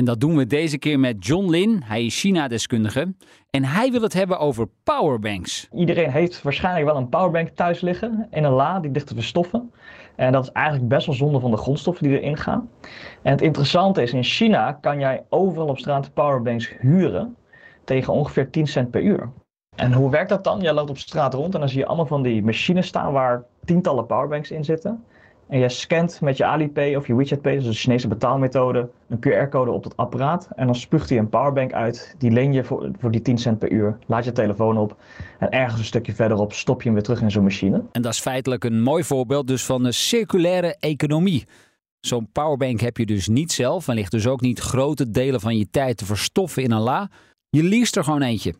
En 0.00 0.06
dat 0.06 0.20
doen 0.20 0.36
we 0.36 0.46
deze 0.46 0.78
keer 0.78 1.00
met 1.00 1.26
John 1.26 1.50
Lin. 1.50 1.82
Hij 1.84 2.04
is 2.04 2.20
China-deskundige. 2.20 3.14
En 3.50 3.64
hij 3.64 3.90
wil 3.90 4.02
het 4.02 4.12
hebben 4.12 4.38
over 4.38 4.68
powerbanks. 4.84 5.68
Iedereen 5.72 6.10
heeft 6.10 6.42
waarschijnlijk 6.42 6.86
wel 6.86 6.96
een 6.96 7.08
powerbank 7.08 7.48
thuis 7.48 7.80
liggen 7.80 8.26
in 8.30 8.44
een 8.44 8.52
la 8.52 8.80
die 8.80 8.90
ligt 8.90 9.06
te 9.06 9.14
verstoffen. 9.14 9.72
En 10.16 10.32
dat 10.32 10.44
is 10.44 10.52
eigenlijk 10.52 10.88
best 10.88 11.06
wel 11.06 11.14
zonde 11.14 11.40
van 11.40 11.50
de 11.50 11.56
grondstoffen 11.56 12.08
die 12.08 12.20
erin 12.20 12.36
gaan. 12.36 12.68
En 13.22 13.30
het 13.30 13.40
interessante 13.40 14.02
is, 14.02 14.12
in 14.12 14.24
China 14.24 14.72
kan 14.72 14.98
jij 14.98 15.24
overal 15.28 15.68
op 15.68 15.78
straat 15.78 16.14
powerbanks 16.14 16.72
huren 16.78 17.36
tegen 17.84 18.12
ongeveer 18.12 18.50
10 18.50 18.66
cent 18.66 18.90
per 18.90 19.02
uur. 19.02 19.28
En 19.76 19.92
hoe 19.92 20.10
werkt 20.10 20.28
dat 20.28 20.44
dan? 20.44 20.60
Jij 20.60 20.72
loopt 20.72 20.90
op 20.90 20.98
straat 20.98 21.34
rond 21.34 21.54
en 21.54 21.60
dan 21.60 21.68
zie 21.68 21.78
je 21.78 21.86
allemaal 21.86 22.06
van 22.06 22.22
die 22.22 22.42
machines 22.42 22.86
staan 22.86 23.12
waar 23.12 23.44
tientallen 23.64 24.06
powerbanks 24.06 24.50
in 24.50 24.64
zitten. 24.64 25.04
En 25.50 25.58
jij 25.58 25.68
scant 25.68 26.20
met 26.20 26.36
je 26.36 26.44
Alipay 26.44 26.94
of 26.94 27.06
je 27.06 27.14
WeChat 27.14 27.40
Pay, 27.40 27.54
dus 27.54 27.66
een 27.66 27.72
Chinese 27.72 28.08
betaalmethode, 28.08 28.88
een 29.08 29.18
QR-code 29.18 29.70
op 29.70 29.82
dat 29.82 29.96
apparaat. 29.96 30.48
En 30.56 30.66
dan 30.66 30.74
spuugt 30.74 31.08
hij 31.08 31.18
een 31.18 31.28
powerbank 31.28 31.72
uit. 31.72 32.14
Die 32.18 32.30
leen 32.30 32.52
je 32.52 32.64
voor, 32.64 32.90
voor 32.98 33.10
die 33.10 33.22
10 33.22 33.38
cent 33.38 33.58
per 33.58 33.70
uur. 33.72 33.98
Laat 34.06 34.24
je 34.24 34.32
telefoon 34.32 34.78
op. 34.78 34.96
En 35.38 35.50
ergens 35.50 35.78
een 35.78 35.84
stukje 35.84 36.14
verderop 36.14 36.52
stop 36.52 36.78
je 36.78 36.84
hem 36.84 36.94
weer 36.94 37.02
terug 37.02 37.20
in 37.20 37.30
zo'n 37.30 37.42
machine. 37.42 37.82
En 37.92 38.02
dat 38.02 38.12
is 38.12 38.20
feitelijk 38.20 38.64
een 38.64 38.82
mooi 38.82 39.04
voorbeeld 39.04 39.46
dus 39.46 39.64
van 39.64 39.84
een 39.84 39.94
circulaire 39.94 40.76
economie. 40.80 41.44
Zo'n 42.00 42.28
powerbank 42.32 42.80
heb 42.80 42.96
je 42.96 43.06
dus 43.06 43.28
niet 43.28 43.52
zelf 43.52 43.88
en 43.88 43.94
ligt 43.94 44.10
dus 44.10 44.26
ook 44.26 44.40
niet 44.40 44.60
grote 44.60 45.10
delen 45.10 45.40
van 45.40 45.56
je 45.56 45.70
tijd 45.70 45.96
te 45.96 46.04
verstoffen 46.04 46.62
in 46.62 46.70
een 46.70 46.80
la. 46.80 47.10
Je 47.48 47.62
liest 47.62 47.96
er 47.96 48.04
gewoon 48.04 48.22
eentje. 48.22 48.54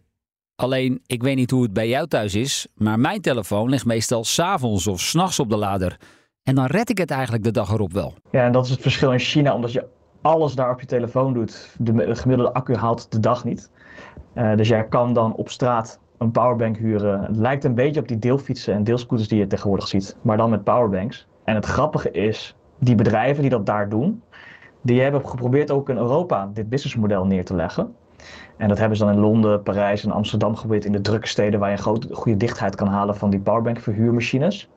Alleen, 0.55 1.03
ik 1.07 1.23
weet 1.23 1.37
niet 1.37 1.51
hoe 1.51 1.63
het 1.63 1.73
bij 1.73 1.89
jou 1.89 2.07
thuis 2.07 2.35
is, 2.35 2.67
maar 2.75 2.99
mijn 2.99 3.21
telefoon 3.21 3.69
ligt 3.69 3.85
meestal 3.85 4.25
s'avonds 4.25 4.87
of 4.87 5.01
s'nachts 5.01 5.39
op 5.39 5.49
de 5.49 5.57
lader. 5.57 5.99
En 6.51 6.57
dan 6.57 6.67
red 6.67 6.91
ik 6.91 6.99
het 6.99 7.11
eigenlijk 7.11 7.45
de 7.45 7.51
dag 7.51 7.71
erop 7.71 7.93
wel. 7.93 8.15
Ja, 8.31 8.45
en 8.45 8.53
dat 8.53 8.65
is 8.65 8.71
het 8.71 8.81
verschil 8.81 9.13
in 9.13 9.19
China, 9.19 9.55
omdat 9.55 9.73
je 9.73 9.87
alles 10.21 10.55
daar 10.55 10.71
op 10.71 10.81
je 10.81 10.87
telefoon 10.87 11.33
doet. 11.33 11.77
De 11.79 12.15
gemiddelde 12.15 12.53
accu 12.53 12.75
haalt 12.75 13.13
de 13.13 13.21
dag 13.21 13.45
niet. 13.45 13.71
Uh, 14.35 14.57
dus 14.57 14.69
jij 14.69 14.85
kan 14.85 15.13
dan 15.13 15.35
op 15.35 15.49
straat 15.49 16.01
een 16.19 16.31
powerbank 16.31 16.77
huren. 16.77 17.23
Het 17.23 17.37
lijkt 17.37 17.65
een 17.65 17.75
beetje 17.75 18.01
op 18.01 18.09
die 18.09 18.19
deelfietsen 18.19 18.75
en 18.75 18.85
deelscooters 18.85 19.29
die 19.29 19.39
je 19.39 19.47
tegenwoordig 19.47 19.89
ziet, 19.89 20.17
maar 20.23 20.37
dan 20.37 20.51
met 20.51 20.65
powerbanks. 20.65 21.27
En 21.45 21.55
het 21.55 21.67
grappige 21.67 22.11
is, 22.11 22.57
die 22.79 22.95
bedrijven 22.95 23.41
die 23.43 23.51
dat 23.51 23.67
daar 23.67 23.89
doen, 23.89 24.23
die 24.83 25.01
hebben 25.01 25.29
geprobeerd 25.29 25.71
ook 25.71 25.89
in 25.89 25.97
Europa 25.97 26.51
dit 26.55 26.69
businessmodel 26.69 27.27
neer 27.27 27.45
te 27.45 27.55
leggen. 27.55 27.95
En 28.57 28.69
dat 28.69 28.79
hebben 28.79 28.97
ze 28.97 29.05
dan 29.05 29.15
in 29.15 29.21
Londen, 29.21 29.63
Parijs 29.63 30.05
en 30.05 30.11
Amsterdam 30.11 30.55
geprobeerd 30.55 30.85
in 30.85 30.93
de 30.93 31.01
drukke 31.01 31.29
steden 31.29 31.61
waar 31.61 31.71
je 31.71 31.77
een 31.77 31.83
grote, 31.83 32.15
goede 32.15 32.39
dichtheid 32.39 32.75
kan 32.75 32.89
halen 32.89 33.17
van 33.17 33.31
die 33.31 33.41
powerbank 33.41 33.81
verhuurmachines. 33.81 34.69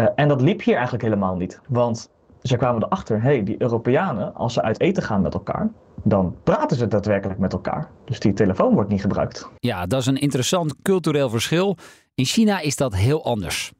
Uh, 0.00 0.06
en 0.14 0.28
dat 0.28 0.40
liep 0.40 0.62
hier 0.62 0.74
eigenlijk 0.74 1.04
helemaal 1.04 1.36
niet. 1.36 1.60
Want 1.68 2.10
ze 2.42 2.56
kwamen 2.56 2.84
erachter, 2.84 3.22
hey, 3.22 3.42
die 3.42 3.62
Europeanen, 3.62 4.34
als 4.34 4.52
ze 4.52 4.62
uit 4.62 4.80
eten 4.80 5.02
gaan 5.02 5.22
met 5.22 5.34
elkaar, 5.34 5.70
dan 6.02 6.36
praten 6.42 6.76
ze 6.76 6.88
daadwerkelijk 6.88 7.38
met 7.38 7.52
elkaar. 7.52 7.90
Dus 8.04 8.20
die 8.20 8.32
telefoon 8.32 8.74
wordt 8.74 8.90
niet 8.90 9.00
gebruikt. 9.00 9.48
Ja, 9.58 9.86
dat 9.86 10.00
is 10.00 10.06
een 10.06 10.16
interessant 10.16 10.74
cultureel 10.82 11.30
verschil. 11.30 11.76
In 12.14 12.24
China 12.24 12.60
is 12.60 12.76
dat 12.76 12.94
heel 12.94 13.24
anders. 13.24 13.72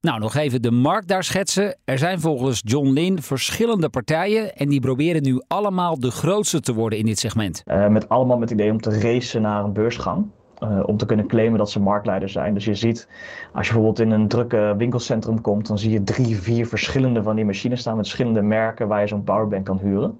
Nou, 0.00 0.20
nog 0.20 0.34
even 0.34 0.62
de 0.62 0.70
markt 0.70 1.08
daar 1.08 1.24
schetsen. 1.24 1.76
Er 1.84 1.98
zijn 1.98 2.20
volgens 2.20 2.60
John 2.64 2.88
Lin 2.88 3.22
verschillende 3.22 3.88
partijen 3.88 4.54
en 4.54 4.68
die 4.68 4.80
proberen 4.80 5.22
nu 5.22 5.42
allemaal 5.46 6.00
de 6.00 6.10
grootste 6.10 6.60
te 6.60 6.74
worden 6.74 6.98
in 6.98 7.06
dit 7.06 7.18
segment. 7.18 7.62
Uh, 7.64 7.88
met 7.88 8.08
allemaal 8.08 8.38
met 8.38 8.50
het 8.50 8.58
idee 8.58 8.70
om 8.72 8.80
te 8.80 9.00
racen 9.00 9.42
naar 9.42 9.64
een 9.64 9.72
beursgang. 9.72 10.26
Uh, 10.62 10.82
om 10.86 10.96
te 10.96 11.06
kunnen 11.06 11.26
claimen 11.26 11.58
dat 11.58 11.70
ze 11.70 11.80
marktleider 11.80 12.28
zijn. 12.28 12.54
Dus 12.54 12.64
je 12.64 12.74
ziet, 12.74 13.08
als 13.52 13.66
je 13.66 13.72
bijvoorbeeld 13.72 14.06
in 14.06 14.10
een 14.10 14.28
drukke 14.28 14.74
winkelcentrum 14.76 15.40
komt, 15.40 15.66
dan 15.66 15.78
zie 15.78 15.90
je 15.90 16.02
drie, 16.02 16.36
vier 16.36 16.66
verschillende 16.66 17.22
van 17.22 17.36
die 17.36 17.44
machines 17.44 17.80
staan 17.80 17.96
met 17.96 18.06
verschillende 18.08 18.42
merken 18.42 18.88
waar 18.88 19.00
je 19.00 19.06
zo'n 19.06 19.24
powerbank 19.24 19.64
kan 19.64 19.78
huren. 19.78 20.18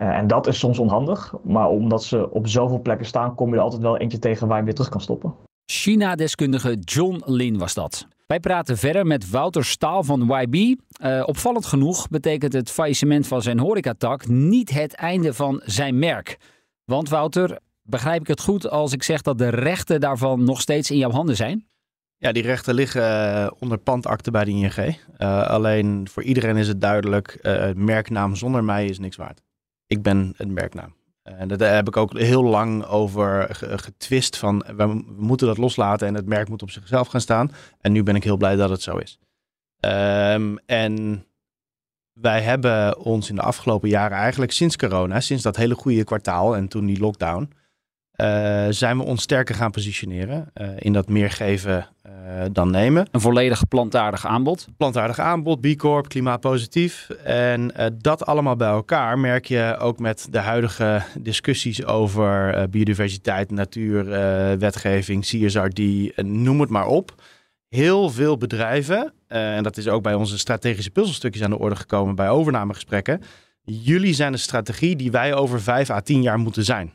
Uh, 0.00 0.08
en 0.08 0.26
dat 0.26 0.46
is 0.46 0.58
soms 0.58 0.78
onhandig, 0.78 1.34
maar 1.42 1.68
omdat 1.68 2.04
ze 2.04 2.30
op 2.30 2.48
zoveel 2.48 2.80
plekken 2.80 3.06
staan, 3.06 3.34
kom 3.34 3.50
je 3.50 3.56
er 3.56 3.62
altijd 3.62 3.82
wel 3.82 3.98
eentje 3.98 4.18
tegen 4.18 4.48
waar 4.48 4.58
je 4.58 4.64
weer 4.64 4.74
terug 4.74 4.90
kan 4.90 5.00
stoppen. 5.00 5.34
China-deskundige 5.66 6.74
John 6.74 7.22
Lin 7.24 7.58
was 7.58 7.74
dat. 7.74 8.06
Wij 8.26 8.40
praten 8.40 8.76
verder 8.76 9.06
met 9.06 9.30
Wouter 9.30 9.64
Staal 9.64 10.02
van 10.02 10.32
YB. 10.40 10.54
Uh, 10.54 11.22
opvallend 11.26 11.66
genoeg 11.66 12.08
betekent 12.08 12.52
het 12.52 12.70
faillissement 12.70 13.26
van 13.26 13.42
zijn 13.42 13.58
horecatak 13.58 14.28
niet 14.28 14.70
het 14.70 14.94
einde 14.94 15.34
van 15.34 15.60
zijn 15.64 15.98
merk. 15.98 16.38
Want 16.84 17.08
Wouter, 17.08 17.58
begrijp 17.86 18.20
ik 18.20 18.26
het 18.26 18.40
goed 18.40 18.68
als 18.70 18.92
ik 18.92 19.02
zeg 19.02 19.22
dat 19.22 19.38
de 19.38 19.48
rechten 19.48 20.00
daarvan 20.00 20.44
nog 20.44 20.60
steeds 20.60 20.90
in 20.90 20.98
jouw 20.98 21.10
handen 21.10 21.36
zijn? 21.36 21.66
Ja, 22.16 22.32
die 22.32 22.42
rechten 22.42 22.74
liggen 22.74 23.02
uh, 23.02 23.50
onder 23.58 23.78
pandakte 23.78 24.30
bij 24.30 24.44
de 24.44 24.50
ING. 24.50 24.76
Uh, 25.18 25.46
alleen 25.46 26.08
voor 26.08 26.22
iedereen 26.22 26.56
is 26.56 26.68
het 26.68 26.80
duidelijk, 26.80 27.38
uh, 27.42 27.72
merknaam 27.72 28.36
zonder 28.36 28.64
mij 28.64 28.86
is 28.86 28.98
niks 28.98 29.16
waard. 29.16 29.40
Ik 29.86 30.02
ben 30.02 30.34
een 30.36 30.52
merknaam. 30.52 30.94
En 31.22 31.48
daar 31.48 31.74
heb 31.74 31.88
ik 31.88 31.96
ook 31.96 32.18
heel 32.18 32.44
lang 32.44 32.84
over 32.84 33.56
getwist 33.60 34.36
van 34.36 34.64
we, 34.76 35.02
moeten 35.16 35.46
dat 35.46 35.58
loslaten 35.58 36.06
en 36.06 36.14
het 36.14 36.26
merk 36.26 36.48
moet 36.48 36.62
op 36.62 36.70
zichzelf 36.70 37.08
gaan 37.08 37.20
staan. 37.20 37.50
En 37.80 37.92
nu 37.92 38.02
ben 38.02 38.16
ik 38.16 38.24
heel 38.24 38.36
blij 38.36 38.56
dat 38.56 38.70
het 38.70 38.82
zo 38.82 38.96
is. 38.96 39.18
Um, 39.80 40.58
en 40.66 41.24
wij 42.12 42.42
hebben 42.42 42.98
ons 42.98 43.28
in 43.28 43.34
de 43.34 43.42
afgelopen 43.42 43.88
jaren 43.88 44.16
eigenlijk 44.16 44.52
sinds 44.52 44.76
corona, 44.76 45.20
sinds 45.20 45.42
dat 45.42 45.56
hele 45.56 45.74
goede 45.74 46.04
kwartaal 46.04 46.56
en 46.56 46.68
toen 46.68 46.86
die 46.86 46.98
lockdown, 46.98 47.52
uh, 48.16 48.66
zijn 48.70 48.96
we 48.96 49.04
ons 49.04 49.22
sterker 49.22 49.54
gaan 49.54 49.70
positioneren 49.70 50.50
uh, 50.54 50.68
in 50.78 50.92
dat 50.92 51.08
meer 51.08 51.30
geven 51.30 51.88
uh, 52.06 52.12
dan 52.52 52.70
nemen. 52.70 53.06
Een 53.10 53.20
volledig 53.20 53.68
plantaardig 53.68 54.26
aanbod. 54.26 54.66
Plantaardig 54.76 55.18
aanbod, 55.18 55.60
B 55.60 55.76
Corp, 55.76 56.08
klimaatpositief. 56.08 57.10
En 57.24 57.72
dat 57.98 58.26
allemaal 58.26 58.56
bij 58.56 58.68
elkaar 58.68 59.18
merk 59.18 59.44
je 59.44 59.76
ook 59.78 59.98
met 59.98 60.26
de 60.30 60.38
huidige 60.38 61.02
discussies 61.18 61.84
over 61.84 62.68
biodiversiteit, 62.70 63.50
natuur, 63.50 64.04
wetgeving, 64.58 65.22
CSRD, 65.22 65.80
noem 66.16 66.60
het 66.60 66.70
maar 66.70 66.86
op. 66.86 67.14
Heel 67.68 68.10
veel 68.10 68.36
bedrijven, 68.36 69.12
en 69.26 69.62
dat 69.62 69.76
is 69.76 69.88
ook 69.88 70.02
bij 70.02 70.14
onze 70.14 70.38
strategische 70.38 70.90
puzzelstukjes 70.90 71.44
aan 71.44 71.50
de 71.50 71.58
orde 71.58 71.76
gekomen 71.76 72.14
bij 72.14 72.28
overnamegesprekken. 72.28 73.20
Jullie 73.64 74.14
zijn 74.14 74.32
de 74.32 74.38
strategie 74.38 74.96
die 74.96 75.10
wij 75.10 75.34
over 75.34 75.60
vijf 75.60 75.90
à 75.90 76.00
tien 76.00 76.22
jaar 76.22 76.38
moeten 76.38 76.64
zijn. 76.64 76.92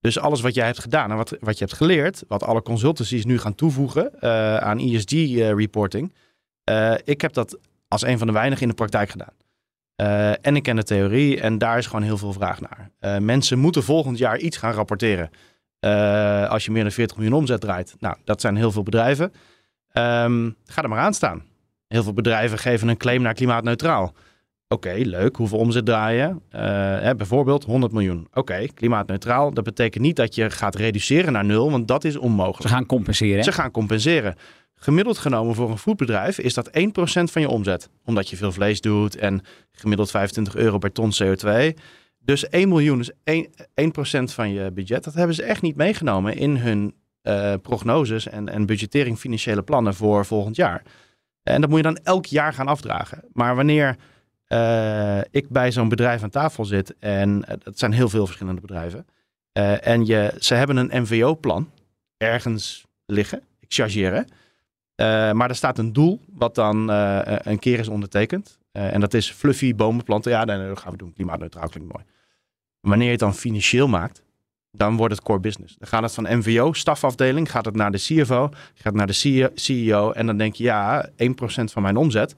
Dus 0.00 0.18
alles 0.18 0.40
wat 0.40 0.54
jij 0.54 0.66
hebt 0.66 0.78
gedaan 0.78 1.10
en 1.10 1.16
wat, 1.16 1.36
wat 1.40 1.58
je 1.58 1.64
hebt 1.64 1.76
geleerd, 1.76 2.24
wat 2.28 2.42
alle 2.42 2.62
consultancies 2.62 3.24
nu 3.24 3.38
gaan 3.38 3.54
toevoegen 3.54 4.10
uh, 4.20 4.56
aan 4.56 4.78
ESG-reporting. 4.78 6.12
Uh, 6.70 6.76
uh, 6.76 6.94
ik 7.04 7.20
heb 7.20 7.32
dat 7.32 7.58
als 7.88 8.02
een 8.02 8.18
van 8.18 8.26
de 8.26 8.32
weinigen 8.32 8.62
in 8.62 8.68
de 8.68 8.74
praktijk 8.74 9.10
gedaan. 9.10 9.36
En 10.40 10.56
ik 10.56 10.62
ken 10.62 10.76
de 10.76 10.82
theorie 10.82 11.40
en 11.40 11.58
daar 11.58 11.78
is 11.78 11.86
gewoon 11.86 12.02
heel 12.02 12.18
veel 12.18 12.32
vraag 12.32 12.60
naar. 12.60 13.20
Mensen 13.20 13.58
moeten 13.58 13.82
volgend 13.82 14.18
jaar 14.18 14.38
iets 14.38 14.56
gaan 14.56 14.72
rapporteren. 14.72 15.30
Als 16.48 16.64
je 16.64 16.70
meer 16.70 16.82
dan 16.82 16.92
40 16.92 17.16
miljoen 17.16 17.36
omzet 17.36 17.60
draait. 17.60 17.96
Nou, 17.98 18.16
dat 18.24 18.40
zijn 18.40 18.56
heel 18.56 18.72
veel 18.72 18.82
bedrijven. 18.82 19.32
Um, 19.92 20.56
ga 20.64 20.82
er 20.82 20.88
maar 20.88 20.98
aan 20.98 21.14
staan. 21.14 21.42
Heel 21.88 22.02
veel 22.02 22.12
bedrijven 22.12 22.58
geven 22.58 22.88
een 22.88 22.96
claim 22.96 23.22
naar 23.22 23.34
klimaatneutraal. 23.34 24.14
Oké, 24.70 24.88
okay, 24.88 25.02
leuk. 25.02 25.36
Hoeveel 25.36 25.58
omzet 25.58 25.84
draaien? 25.84 26.30
Uh, 26.30 26.60
hè, 27.00 27.14
bijvoorbeeld 27.14 27.64
100 27.64 27.92
miljoen. 27.92 28.26
Oké, 28.28 28.38
okay, 28.38 28.70
klimaatneutraal. 28.74 29.54
Dat 29.54 29.64
betekent 29.64 30.04
niet 30.04 30.16
dat 30.16 30.34
je 30.34 30.50
gaat 30.50 30.74
reduceren 30.74 31.32
naar 31.32 31.44
nul, 31.44 31.70
want 31.70 31.88
dat 31.88 32.04
is 32.04 32.16
onmogelijk. 32.16 32.62
Ze 32.62 32.68
gaan 32.68 32.86
compenseren. 32.86 33.44
Ze 33.44 33.52
gaan 33.52 33.70
compenseren. 33.70 34.34
Gemiddeld 34.74 35.18
genomen 35.18 35.54
voor 35.54 35.70
een 35.70 35.78
voedbedrijf 35.78 36.38
is 36.38 36.54
dat 36.54 36.68
1% 36.68 36.70
van 37.02 37.42
je 37.42 37.48
omzet. 37.48 37.90
Omdat 38.04 38.28
je 38.28 38.36
veel 38.36 38.52
vlees 38.52 38.80
doet 38.80 39.16
en 39.16 39.40
gemiddeld 39.72 40.10
25 40.10 40.56
euro 40.56 40.78
per 40.78 40.92
ton 40.92 41.12
CO2. 41.22 41.48
Dus 42.18 42.48
1 42.48 42.68
miljoen 42.68 43.00
is 43.00 43.10
1%, 43.10 43.14
1 43.74 44.28
van 44.28 44.52
je 44.52 44.72
budget. 44.72 45.04
Dat 45.04 45.14
hebben 45.14 45.34
ze 45.34 45.42
echt 45.42 45.62
niet 45.62 45.76
meegenomen 45.76 46.36
in 46.36 46.56
hun 46.56 46.94
uh, 47.22 47.54
prognoses 47.62 48.28
en, 48.28 48.48
en 48.48 48.66
budgettering 48.66 49.18
financiële 49.18 49.62
plannen 49.62 49.94
voor 49.94 50.26
volgend 50.26 50.56
jaar. 50.56 50.82
En 51.42 51.60
dat 51.60 51.70
moet 51.70 51.78
je 51.78 51.84
dan 51.84 51.98
elk 52.02 52.26
jaar 52.26 52.52
gaan 52.52 52.68
afdragen. 52.68 53.24
Maar 53.32 53.56
wanneer 53.56 53.96
uh, 54.48 55.20
ik 55.30 55.48
bij 55.48 55.72
zo'n 55.72 55.88
bedrijf 55.88 56.22
aan 56.22 56.30
tafel 56.30 56.64
zit, 56.64 56.94
en 56.98 57.44
uh, 57.48 57.54
dat 57.62 57.78
zijn 57.78 57.92
heel 57.92 58.08
veel 58.08 58.26
verschillende 58.26 58.60
bedrijven, 58.60 59.06
uh, 59.52 59.86
en 59.86 60.06
je, 60.06 60.34
ze 60.38 60.54
hebben 60.54 60.76
een 60.76 61.02
MVO-plan 61.02 61.70
ergens 62.16 62.86
liggen, 63.06 63.42
ik 63.60 63.72
chargeer, 63.72 64.24
maar 65.34 65.48
er 65.48 65.56
staat 65.56 65.78
een 65.78 65.92
doel 65.92 66.20
wat 66.32 66.54
dan 66.54 66.88
een 66.88 67.58
keer 67.58 67.78
is 67.78 67.88
ondertekend. 67.88 68.58
en 68.72 69.00
dat 69.00 69.14
is 69.14 69.30
fluffy 69.30 69.74
bomen 69.74 70.04
planten. 70.04 70.30
Ja, 70.30 70.44
dat 70.44 70.78
gaan 70.78 70.92
we 70.92 70.98
doen. 70.98 71.12
Klimaatneutraal 71.12 71.68
klinkt 71.68 71.92
mooi. 71.92 72.04
Wanneer 72.80 73.06
je 73.06 73.12
het 73.12 73.20
dan 73.20 73.34
financieel 73.34 73.88
maakt, 73.88 74.22
dan 74.70 74.96
wordt 74.96 75.14
het 75.14 75.22
core 75.22 75.40
business. 75.40 75.76
Dan 75.78 75.88
gaat 75.88 76.02
het 76.02 76.14
van 76.14 76.38
MVO, 76.38 76.72
stafafdeling, 76.72 77.50
gaat 77.50 77.64
het 77.64 77.76
naar 77.76 77.90
de 77.90 77.98
CFO, 77.98 78.50
gaat 78.74 78.94
naar 78.94 79.06
de 79.06 79.50
CEO. 79.54 80.12
En 80.12 80.26
dan 80.26 80.36
denk 80.36 80.54
je, 80.54 80.64
ja, 80.64 81.08
1% 81.08 81.12
van 81.64 81.82
mijn 81.82 81.96
omzet 81.96 82.34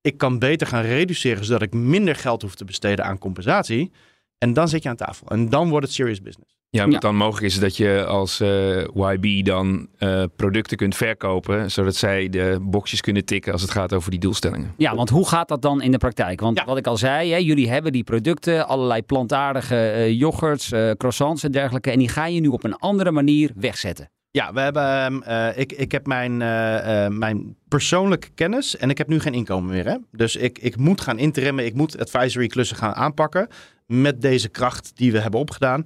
ik 0.00 0.18
kan 0.18 0.38
beter 0.38 0.66
gaan 0.66 0.82
reduceren 0.82 1.44
zodat 1.44 1.62
ik 1.62 1.74
minder 1.74 2.16
geld 2.16 2.42
hoef 2.42 2.54
te 2.54 2.64
besteden 2.64 3.04
aan 3.04 3.18
compensatie. 3.18 3.92
En 4.38 4.52
dan 4.52 4.68
zit 4.68 4.82
je 4.82 4.88
aan 4.88 4.96
tafel. 4.96 5.26
En 5.26 5.48
dan 5.48 5.68
wordt 5.68 5.86
het 5.86 5.94
serious 5.94 6.22
business. 6.22 6.58
Ja, 6.70 6.88
wat 6.88 7.00
dan 7.00 7.16
mogelijk 7.16 7.46
is 7.46 7.58
dat 7.58 7.76
je 7.76 8.04
als 8.06 8.40
uh, 8.40 8.84
YB 8.94 9.44
dan 9.44 9.88
uh, 9.98 10.24
producten 10.36 10.76
kunt 10.76 10.96
verkopen, 10.96 11.70
zodat 11.70 11.96
zij 11.96 12.28
de 12.28 12.58
boxjes 12.62 13.00
kunnen 13.00 13.24
tikken 13.24 13.52
als 13.52 13.62
het 13.62 13.70
gaat 13.70 13.92
over 13.92 14.10
die 14.10 14.20
doelstellingen. 14.20 14.74
Ja, 14.76 14.94
want 14.94 15.08
hoe 15.08 15.28
gaat 15.28 15.48
dat 15.48 15.62
dan 15.62 15.82
in 15.82 15.90
de 15.90 15.98
praktijk? 15.98 16.40
Want 16.40 16.58
ja. 16.58 16.64
wat 16.64 16.76
ik 16.76 16.86
al 16.86 16.96
zei, 16.96 17.30
hè, 17.30 17.36
jullie 17.36 17.70
hebben 17.70 17.92
die 17.92 18.04
producten, 18.04 18.68
allerlei 18.68 19.02
plantaardige 19.02 19.74
uh, 19.96 20.10
yoghurts, 20.10 20.68
croissants 20.96 21.42
en 21.42 21.52
dergelijke, 21.52 21.90
en 21.90 21.98
die 21.98 22.08
ga 22.08 22.26
je 22.26 22.40
nu 22.40 22.48
op 22.48 22.64
een 22.64 22.76
andere 22.76 23.10
manier 23.10 23.50
wegzetten. 23.54 24.10
Ja, 24.32 24.52
we 24.52 24.60
hebben, 24.60 25.22
uh, 25.28 25.58
ik, 25.58 25.72
ik 25.72 25.92
heb 25.92 26.06
mijn, 26.06 26.40
uh, 26.40 27.04
uh, 27.04 27.08
mijn 27.08 27.56
persoonlijke 27.68 28.28
kennis 28.34 28.76
en 28.76 28.90
ik 28.90 28.98
heb 28.98 29.08
nu 29.08 29.20
geen 29.20 29.34
inkomen 29.34 29.70
meer. 29.70 29.84
Hè? 29.84 29.96
Dus 30.12 30.36
ik, 30.36 30.58
ik 30.58 30.76
moet 30.76 31.00
gaan 31.00 31.18
interimmen, 31.18 31.64
ik 31.64 31.74
moet 31.74 31.98
advisory 31.98 32.46
klussen 32.46 32.76
gaan 32.76 32.94
aanpakken 32.94 33.48
met 33.86 34.20
deze 34.20 34.48
kracht 34.48 34.92
die 34.94 35.12
we 35.12 35.18
hebben 35.18 35.40
opgedaan. 35.40 35.82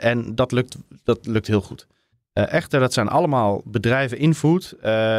en 0.00 0.34
dat 0.34 0.52
lukt, 0.52 0.76
dat 1.04 1.26
lukt 1.26 1.46
heel 1.46 1.60
goed. 1.60 1.86
echter, 2.32 2.80
dat 2.80 2.92
zijn 2.92 3.08
allemaal 3.08 3.62
bedrijven 3.64 4.18
in 4.18 4.34
food 4.34 4.74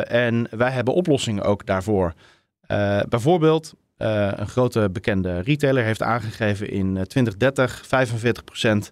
en 0.07 0.47
wij 0.49 0.71
hebben 0.71 0.93
oplossingen 0.93 1.43
ook 1.43 1.65
daarvoor. 1.65 2.13
bijvoorbeeld, 3.09 3.73
een 3.97 4.47
grote 4.47 4.89
bekende 4.91 5.39
retailer 5.39 5.83
heeft 5.83 6.01
aangegeven 6.01 6.69
in 6.69 6.93
2030 7.07 7.83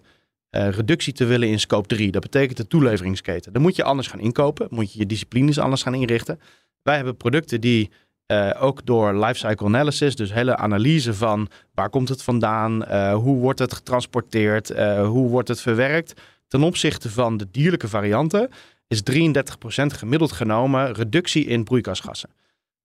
uh, 0.56 0.68
reductie 0.68 1.12
te 1.12 1.24
willen 1.24 1.48
in 1.48 1.60
scope 1.60 1.88
3. 1.88 2.10
Dat 2.10 2.22
betekent 2.22 2.56
de 2.56 2.66
toeleveringsketen. 2.66 3.52
Dan 3.52 3.62
moet 3.62 3.76
je 3.76 3.84
anders 3.84 4.08
gaan 4.08 4.20
inkopen, 4.20 4.66
moet 4.70 4.92
je 4.92 4.98
je 4.98 5.06
disciplines 5.06 5.58
anders 5.58 5.82
gaan 5.82 5.94
inrichten. 5.94 6.40
Wij 6.82 6.96
hebben 6.96 7.16
producten 7.16 7.60
die 7.60 7.90
Uh, 8.26 8.50
ook 8.58 8.86
door 8.86 9.14
lifecycle 9.14 9.66
analysis, 9.66 10.16
dus 10.16 10.32
hele 10.32 10.56
analyse 10.56 11.14
van 11.14 11.48
waar 11.74 11.90
komt 11.90 12.08
het 12.08 12.22
vandaan, 12.22 12.82
uh, 12.82 13.14
hoe 13.14 13.38
wordt 13.38 13.58
het 13.58 13.74
getransporteerd, 13.74 14.68
hoe 15.04 15.28
wordt 15.28 15.48
het 15.48 15.60
verwerkt. 15.60 16.20
Ten 16.48 16.62
opzichte 16.62 17.10
van 17.10 17.36
de 17.36 17.46
dierlijke 17.50 17.88
varianten 17.88 18.48
is 18.88 19.02
33% 19.02 19.86
gemiddeld 19.86 20.32
genomen 20.32 20.92
reductie 20.92 21.44
in 21.44 21.64
broeikasgassen. 21.64 22.30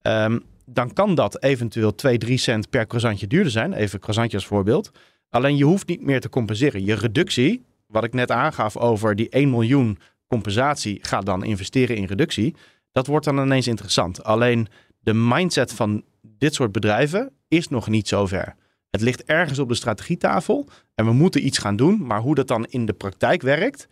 Um, 0.02 0.44
dan 0.66 0.94
kan 0.94 1.16
dat 1.16 1.44
eventueel 1.44 1.96
2, 1.96 2.18
3 2.18 2.38
cent 2.38 2.70
per 2.70 2.88
croissantje 2.88 3.28
duurder 3.28 3.52
zijn. 3.52 3.74
Even 3.74 4.00
croissantje 4.00 4.38
als 4.38 4.46
voorbeeld. 4.46 4.92
Alleen 5.30 5.58
je 5.58 5.64
hoeft 5.64 5.88
niet 5.88 6.02
meer 6.02 6.22
te 6.22 6.30
compenseren. 6.30 6.86
Je 6.86 6.94
reductie, 6.94 7.64
wat 7.88 8.04
ik 8.04 8.14
net 8.14 8.32
aangaf 8.32 8.78
over 8.78 9.16
die 9.16 9.30
1 9.30 9.50
miljoen 9.50 9.98
compensatie, 10.28 11.00
gaat 11.02 11.26
dan 11.26 11.44
investeren 11.44 11.96
in 11.96 12.06
reductie. 12.06 12.56
Dat 12.92 13.08
wordt 13.08 13.26
dan 13.26 13.40
ineens 13.40 13.68
interessant. 13.68 14.24
Alleen 14.24 14.68
de 15.00 15.14
mindset 15.14 15.74
van 15.74 16.04
dit 16.22 16.54
soort 16.54 16.72
bedrijven 16.72 17.32
is 17.48 17.68
nog 17.68 17.88
niet 17.88 18.08
zo 18.08 18.26
ver. 18.26 18.56
Het 18.90 19.02
ligt 19.02 19.24
ergens 19.24 19.60
op 19.60 19.70
de 19.70 19.76
strategietafel 19.76 20.68
en 20.96 21.06
we 21.06 21.12
moeten 21.14 21.46
iets 21.46 21.58
gaan 21.58 21.76
doen. 21.76 22.06
Maar 22.06 22.20
hoe 22.20 22.36
dat 22.36 22.48
dan 22.48 22.66
in 22.66 22.86
de 22.86 22.94
praktijk 22.94 23.42
werkt, 23.42 23.88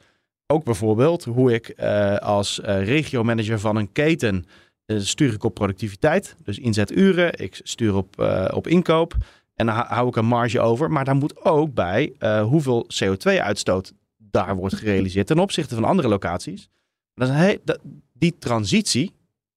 ook 0.48 0.64
bijvoorbeeld 0.64 1.24
hoe 1.24 1.54
ik 1.54 1.74
uh, 1.78 2.16
als 2.16 2.60
uh, 2.60 2.86
regiomanager 2.86 3.60
van 3.60 3.76
een 3.76 3.92
keten 3.92 4.46
uh, 4.86 5.00
stuur 5.00 5.34
ik 5.34 5.44
op 5.44 5.54
productiviteit, 5.54 6.36
dus 6.44 6.60
inzeturen, 6.60 7.40
ik 7.40 7.60
stuur 7.64 7.96
op, 7.96 8.20
op 8.54 8.68
inkoop 8.68 9.16
en 9.56 9.66
dan 9.66 9.76
hou 9.76 10.08
ik 10.08 10.16
een 10.16 10.26
marge 10.26 10.60
over. 10.60 10.92
Maar 10.92 11.06
daar 11.06 11.16
moet 11.16 11.46
ook 11.46 11.74
bij 11.74 12.14
hoeveel 12.44 12.88
CO2-uitstoot 13.04 13.94
daar 14.18 14.56
wordt 14.56 14.76
gerealiseerd 14.76 15.28
ten 15.28 15.40
opzichte 15.40 15.76
van 15.76 15.84
andere 15.84 16.08
locaties. 16.08 16.70
Dat 17.14 17.30
is 17.30 17.36
een 17.36 17.60
dat, 17.64 17.80
die 18.14 18.36
transitie 18.40 19.14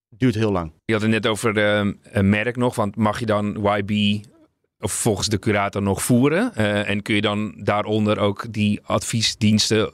duurt 0.08 0.34
heel 0.34 0.52
lang. 0.52 0.72
Je 0.84 0.92
had 0.92 1.02
het 1.02 1.10
net 1.10 1.26
over 1.26 1.58
een 2.02 2.28
merk 2.28 2.56
nog, 2.56 2.74
want 2.74 2.96
mag 2.96 3.20
je 3.20 3.26
dan 3.26 3.66
YB 3.76 4.24
of 4.78 4.92
volgens 4.92 5.28
de 5.28 5.38
curator 5.38 5.82
nog 5.82 6.02
voeren? 6.02 6.52
Uh, 6.56 6.88
en 6.88 7.02
kun 7.02 7.14
je 7.14 7.20
dan 7.20 7.54
daaronder 7.56 8.18
ook 8.18 8.52
die 8.52 8.80
adviesdiensten 8.82 9.86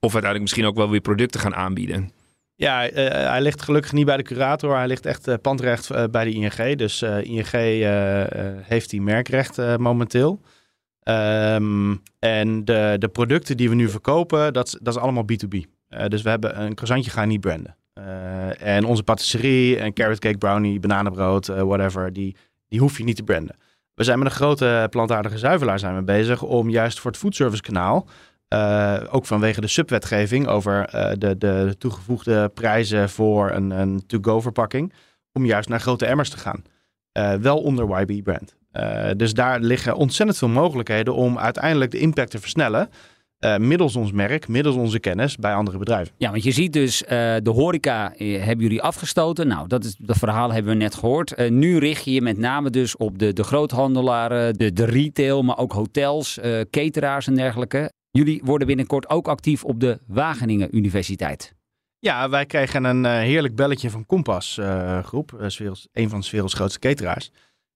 of 0.00 0.12
uiteindelijk 0.12 0.40
misschien 0.40 0.66
ook 0.66 0.76
wel 0.76 0.90
weer 0.90 1.00
producten 1.00 1.40
gaan 1.40 1.54
aanbieden? 1.54 2.10
Ja, 2.58 2.90
uh, 2.90 2.96
hij 3.30 3.40
ligt 3.40 3.62
gelukkig 3.62 3.92
niet 3.92 4.06
bij 4.06 4.16
de 4.16 4.22
curator. 4.22 4.76
Hij 4.76 4.86
ligt 4.86 5.06
echt 5.06 5.28
uh, 5.28 5.34
pandrecht 5.42 6.10
bij 6.10 6.24
de 6.24 6.30
ING. 6.30 6.76
Dus 6.76 7.02
ING 7.02 7.50
heeft 8.62 8.90
die 8.90 9.02
merkrecht 9.02 9.78
momenteel. 9.78 10.40
Um, 11.02 12.02
en 12.18 12.64
de, 12.64 12.96
de 12.98 13.08
producten 13.08 13.56
die 13.56 13.68
we 13.68 13.74
nu 13.74 13.88
verkopen, 13.88 14.52
dat, 14.52 14.78
dat 14.82 14.94
is 14.94 15.00
allemaal 15.00 15.24
B2B. 15.32 15.58
dus 16.08 16.22
we 16.22 16.28
hebben 16.28 16.60
een 16.60 16.74
croissantje 16.74 17.10
gaan 17.10 17.28
niet 17.28 17.40
branden. 17.40 17.76
en 18.58 18.84
onze 18.84 19.02
patisserie 19.02 19.78
en 19.78 19.92
carrot 19.92 20.18
cake 20.18 20.38
brownie, 20.38 20.80
bananenbrood, 20.80 21.46
whatever, 21.46 22.12
die, 22.12 22.36
die 22.68 22.80
hoef 22.80 22.98
je 22.98 23.04
niet 23.04 23.16
te 23.16 23.22
branden. 23.22 23.56
We 23.94 24.04
zijn 24.04 24.18
met 24.18 24.28
een 24.28 24.34
grote 24.34 24.86
plantaardige 24.90 25.38
zuivelaar 25.38 25.78
zijn 25.78 25.96
we 25.96 26.02
bezig 26.02 26.42
om 26.42 26.70
juist 26.70 27.00
voor 27.00 27.10
het 27.10 27.20
foodservice 27.20 27.62
kanaal, 27.62 28.08
uh, 28.54 29.00
ook 29.10 29.26
vanwege 29.26 29.60
de 29.60 29.66
subwetgeving 29.66 30.46
over 30.46 30.94
uh, 30.94 31.10
de, 31.18 31.38
de 31.38 31.74
toegevoegde 31.78 32.48
prijzen 32.54 33.08
voor 33.10 33.50
een, 33.50 33.70
een 33.70 34.06
to-go 34.06 34.40
verpakking, 34.40 34.92
om 35.32 35.44
juist 35.44 35.68
naar 35.68 35.80
grote 35.80 36.06
emmers 36.06 36.30
te 36.30 36.38
gaan. 36.38 36.62
Uh, 37.12 37.34
wel 37.34 37.58
onder 37.58 38.00
YB 38.00 38.22
brand. 38.24 38.56
dus 39.18 39.34
daar 39.34 39.60
liggen 39.60 39.96
ontzettend 39.96 40.38
veel 40.38 40.48
mogelijkheden 40.48 41.14
om 41.14 41.38
uiteindelijk 41.38 41.90
de 41.90 41.98
impact 41.98 42.30
te 42.30 42.38
versnellen. 42.38 42.90
Middels 43.58 43.96
ons 43.96 44.12
merk, 44.12 44.48
middels 44.48 44.76
onze 44.76 44.98
kennis 44.98 45.36
bij 45.36 45.54
andere 45.54 45.78
bedrijven. 45.78 46.14
Ja, 46.16 46.30
want 46.30 46.42
je 46.42 46.50
ziet 46.50 46.72
dus, 46.72 46.98
de 47.42 47.50
horeca 47.54 48.12
hebben 48.16 48.58
jullie 48.58 48.82
afgestoten. 48.82 49.46
Nou, 49.46 49.68
dat, 49.68 49.84
is, 49.84 49.96
dat 49.98 50.16
verhaal 50.16 50.52
hebben 50.52 50.72
we 50.72 50.78
net 50.78 50.94
gehoord. 50.94 51.50
nu 51.50 51.78
richt 51.78 52.04
je 52.04 52.12
je 52.12 52.22
met 52.22 52.38
name 52.38 52.70
dus 52.70 52.96
op 52.96 53.18
de, 53.18 53.32
de 53.32 53.42
groothandelaren, 53.42 54.54
de, 54.54 54.72
de 54.72 54.84
retail, 54.84 55.42
maar 55.42 55.58
ook 55.58 55.72
hotels, 55.72 56.38
cateraars 56.70 57.26
en 57.26 57.34
dergelijke. 57.34 57.90
Jullie 58.18 58.40
worden 58.44 58.66
binnenkort 58.66 59.08
ook 59.08 59.28
actief 59.28 59.64
op 59.64 59.80
de 59.80 60.00
Wageningen 60.06 60.76
Universiteit. 60.76 61.54
Ja, 61.98 62.28
wij 62.28 62.46
kregen 62.46 62.84
een 62.84 63.04
heerlijk 63.04 63.54
belletje 63.54 63.90
van 63.90 64.06
Kompas 64.06 64.60
groep, 65.02 65.32
een 65.92 66.08
van 66.08 66.20
de 66.20 66.28
werelds 66.30 66.54
grootste 66.54 66.78
cateraars. 66.78 67.30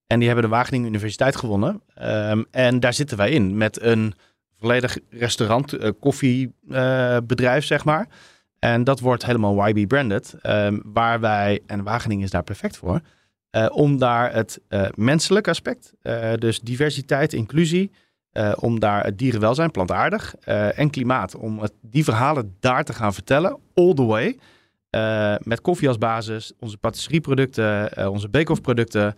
En 0.07 0.19
die 0.19 0.27
hebben 0.27 0.45
de 0.45 0.51
Wageningen 0.51 0.89
Universiteit 0.89 1.37
gewonnen. 1.37 1.83
Um, 2.03 2.47
en 2.51 2.81
daar 2.81 2.93
zitten 2.93 3.17
wij 3.17 3.31
in 3.31 3.57
met 3.57 3.83
een 3.83 4.15
volledig 4.59 4.99
restaurant, 5.11 5.77
koffiebedrijf, 5.99 7.65
zeg 7.65 7.85
maar. 7.85 8.09
En 8.59 8.85
dat 8.85 9.01
wordt 9.01 9.27
helemaal 9.27 9.69
YB 9.69 9.89
branded. 9.89 10.35
Um, 10.43 10.83
waar 10.85 11.21
wij, 11.21 11.61
en 11.67 11.83
Wageningen 11.83 12.25
is 12.25 12.31
daar 12.31 12.45
perfect 12.45 12.77
voor, 12.77 13.01
om 13.69 13.99
daar 13.99 14.35
het 14.35 14.61
menselijke 14.95 15.51
aspect, 15.51 15.95
dus 16.39 16.61
diversiteit, 16.61 17.33
inclusie, 17.33 17.91
om 18.55 18.81
daar 18.81 19.05
het 19.05 19.19
dierenwelzijn, 19.19 19.71
plantaardig 19.71 20.35
en 20.75 20.91
klimaat, 20.91 21.37
om 21.37 21.59
het, 21.59 21.73
die 21.81 22.05
verhalen 22.05 22.57
daar 22.61 22.85
te 22.85 22.93
gaan 22.93 23.15
vertellen, 23.15 23.59
all 23.75 23.95
the 23.95 24.05
way. 24.05 24.39
met 25.43 25.61
koffie 25.61 25.89
als 25.89 25.99
basis, 25.99 26.53
onze 26.59 26.77
patisserieproducten, 26.77 28.09
onze 28.11 28.29
bake-off 28.29 28.61
producten, 28.61 29.15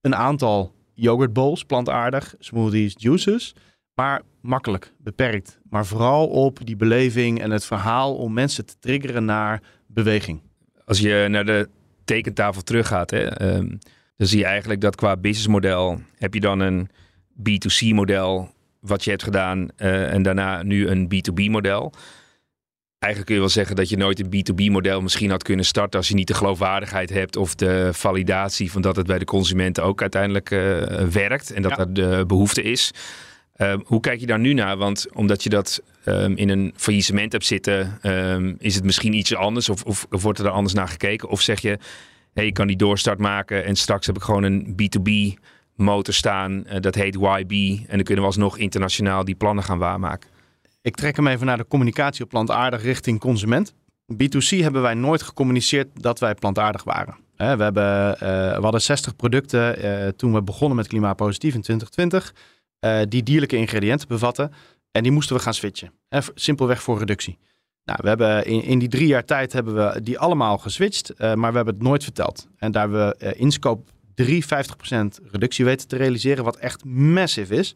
een 0.00 0.14
aantal 0.14 0.74
yoghurt 0.94 1.32
bowls, 1.32 1.64
plantaardig, 1.64 2.34
smoothies, 2.38 2.94
juices. 2.98 3.54
Maar 3.94 4.22
makkelijk, 4.40 4.92
beperkt. 4.98 5.58
Maar 5.70 5.86
vooral 5.86 6.26
op 6.26 6.58
die 6.64 6.76
beleving 6.76 7.40
en 7.40 7.50
het 7.50 7.64
verhaal 7.64 8.16
om 8.16 8.32
mensen 8.32 8.66
te 8.66 8.74
triggeren 8.78 9.24
naar 9.24 9.62
beweging. 9.86 10.40
Als 10.84 10.98
je 10.98 11.26
naar 11.30 11.44
de 11.44 11.68
tekentafel 12.04 12.62
teruggaat, 12.62 13.10
hè, 13.10 13.54
um, 13.56 13.78
dan 14.16 14.26
zie 14.26 14.38
je 14.38 14.44
eigenlijk 14.44 14.80
dat 14.80 14.96
qua 14.96 15.16
businessmodel 15.16 16.00
heb 16.18 16.34
je 16.34 16.40
dan 16.40 16.60
een 16.60 16.88
B2C 17.38 17.94
model 17.94 18.50
wat 18.86 19.04
je 19.04 19.10
hebt 19.10 19.22
gedaan 19.22 19.68
uh, 19.78 20.12
en 20.12 20.22
daarna 20.22 20.62
nu 20.62 20.88
een 20.88 21.04
B2B 21.04 21.50
model. 21.50 21.92
Eigenlijk 22.98 23.24
kun 23.24 23.34
je 23.34 23.40
wel 23.40 23.56
zeggen 23.62 23.76
dat 23.76 23.88
je 23.88 23.96
nooit 23.96 24.20
een 24.20 24.26
B2B 24.36 24.72
model 24.72 25.00
misschien 25.00 25.30
had 25.30 25.42
kunnen 25.42 25.64
starten 25.64 25.98
als 25.98 26.08
je 26.08 26.14
niet 26.14 26.26
de 26.26 26.34
geloofwaardigheid 26.34 27.10
hebt 27.10 27.36
of 27.36 27.54
de 27.54 27.88
validatie 27.92 28.72
van 28.72 28.82
dat 28.82 28.96
het 28.96 29.06
bij 29.06 29.18
de 29.18 29.24
consumenten 29.24 29.84
ook 29.84 30.00
uiteindelijk 30.00 30.50
uh, 30.50 30.82
werkt 31.10 31.52
en 31.52 31.62
dat 31.62 31.70
ja. 31.70 31.78
er 31.78 31.94
de 31.94 32.24
behoefte 32.26 32.62
is. 32.62 32.92
Um, 33.56 33.82
hoe 33.86 34.00
kijk 34.00 34.20
je 34.20 34.26
daar 34.26 34.38
nu 34.38 34.52
naar? 34.52 34.76
Want 34.76 35.06
omdat 35.12 35.42
je 35.42 35.48
dat 35.48 35.82
um, 36.04 36.36
in 36.36 36.48
een 36.48 36.72
faillissement 36.76 37.32
hebt 37.32 37.44
zitten, 37.44 37.98
um, 38.02 38.56
is 38.58 38.74
het 38.74 38.84
misschien 38.84 39.12
iets 39.12 39.34
anders 39.34 39.68
of, 39.68 39.82
of, 39.82 40.06
of, 40.10 40.22
wordt 40.22 40.38
er 40.38 40.48
anders 40.48 40.74
naar 40.74 40.88
gekeken? 40.88 41.28
Of 41.28 41.40
zeg 41.40 41.60
je, 41.60 41.78
hey, 42.34 42.46
ik 42.46 42.54
kan 42.54 42.66
die 42.66 42.76
doorstart 42.76 43.18
maken 43.18 43.64
en 43.64 43.76
straks 43.76 44.06
heb 44.06 44.16
ik 44.16 44.22
gewoon 44.22 44.42
een 44.42 44.76
B2B 44.82 45.40
motor 45.76 46.14
staan, 46.14 46.64
uh, 46.66 46.80
dat 46.80 46.94
heet 46.94 47.14
YB 47.14 47.78
en 47.78 47.96
dan 47.96 48.02
kunnen 48.02 48.24
we 48.24 48.30
alsnog 48.30 48.58
internationaal 48.58 49.24
die 49.24 49.34
plannen 49.34 49.64
gaan 49.64 49.78
waarmaken. 49.78 50.30
Ik 50.82 50.96
trek 50.96 51.16
hem 51.16 51.26
even 51.26 51.46
naar 51.46 51.56
de 51.56 51.66
communicatie 51.66 52.24
op 52.24 52.30
plantaardig 52.30 52.82
richting 52.82 53.20
consument. 53.20 53.74
B2C 54.12 54.58
hebben 54.58 54.82
wij 54.82 54.94
nooit 54.94 55.22
gecommuniceerd 55.22 55.88
dat 55.94 56.18
wij 56.18 56.34
plantaardig 56.34 56.84
waren. 56.84 57.16
we, 57.36 57.44
hebben, 57.44 58.10
uh, 58.12 58.18
we 58.56 58.62
hadden 58.62 58.82
60 58.82 59.16
producten 59.16 59.84
uh, 59.84 60.08
toen 60.08 60.32
we 60.32 60.42
begonnen 60.42 60.76
met 60.76 60.88
Klimaatpositief 60.88 61.54
in 61.54 61.60
2020 61.60 62.34
uh, 62.80 63.00
die 63.08 63.22
dierlijke 63.22 63.56
ingrediënten 63.56 64.08
bevatten. 64.08 64.52
En 64.92 65.02
die 65.02 65.12
moesten 65.12 65.36
we 65.36 65.42
gaan 65.42 65.54
switchen. 65.54 65.92
Simpelweg 66.34 66.82
voor 66.82 66.98
reductie. 66.98 67.38
Nou, 67.84 67.98
we 68.02 68.08
hebben 68.08 68.46
in, 68.46 68.62
in 68.62 68.78
die 68.78 68.88
drie 68.88 69.06
jaar 69.06 69.24
tijd 69.24 69.52
hebben 69.52 69.74
we 69.74 70.02
die 70.02 70.18
allemaal 70.18 70.58
geswitcht, 70.58 71.12
maar 71.18 71.50
we 71.50 71.56
hebben 71.56 71.74
het 71.74 71.82
nooit 71.82 72.04
verteld. 72.04 72.48
En 72.56 72.72
daar 72.72 72.90
we 72.90 73.34
uh, 73.38 73.50
scope 73.50 73.90
3, 74.16 74.44
50% 74.44 74.48
reductie 75.30 75.64
weten 75.64 75.88
te 75.88 75.96
realiseren, 75.96 76.44
wat 76.44 76.56
echt 76.56 76.84
massive 76.84 77.54
is, 77.54 77.74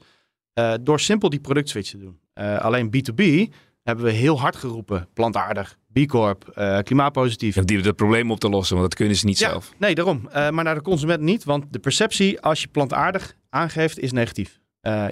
door 0.81 1.01
simpel 1.01 1.31
die 1.31 1.41
productswitch 1.41 1.91
te 1.91 1.99
doen. 1.99 2.21
alleen 2.59 2.87
B2B 2.87 3.53
hebben 3.83 4.05
we 4.05 4.11
heel 4.11 4.41
hard 4.41 4.57
geroepen, 4.57 5.09
plantaardig, 5.15 5.79
B 5.93 6.07
Corp, 6.07 6.53
klimaatpositief. 6.85 7.55
Ja, 7.55 7.63
die 7.63 7.77
hebben 7.77 7.87
het 7.87 7.97
probleem 7.97 8.31
op 8.31 8.41
te 8.41 8.49
lossen, 8.49 8.77
want 8.77 8.89
dat 8.89 8.99
kunnen 8.99 9.17
ze 9.17 9.27
niet 9.27 9.39
ja, 9.39 9.49
zelf. 9.49 9.73
Nee, 9.79 9.95
daarom. 9.95 10.29
maar 10.33 10.65
naar 10.65 10.75
de 10.75 10.83
consument 10.83 11.21
niet, 11.21 11.45
want 11.45 11.65
de 11.73 11.79
perceptie 11.79 12.41
als 12.41 12.61
je 12.61 12.69
plantaardig 12.69 13.37
aangeeft 13.49 13.99
is 13.99 14.13
negatief. 14.13 14.61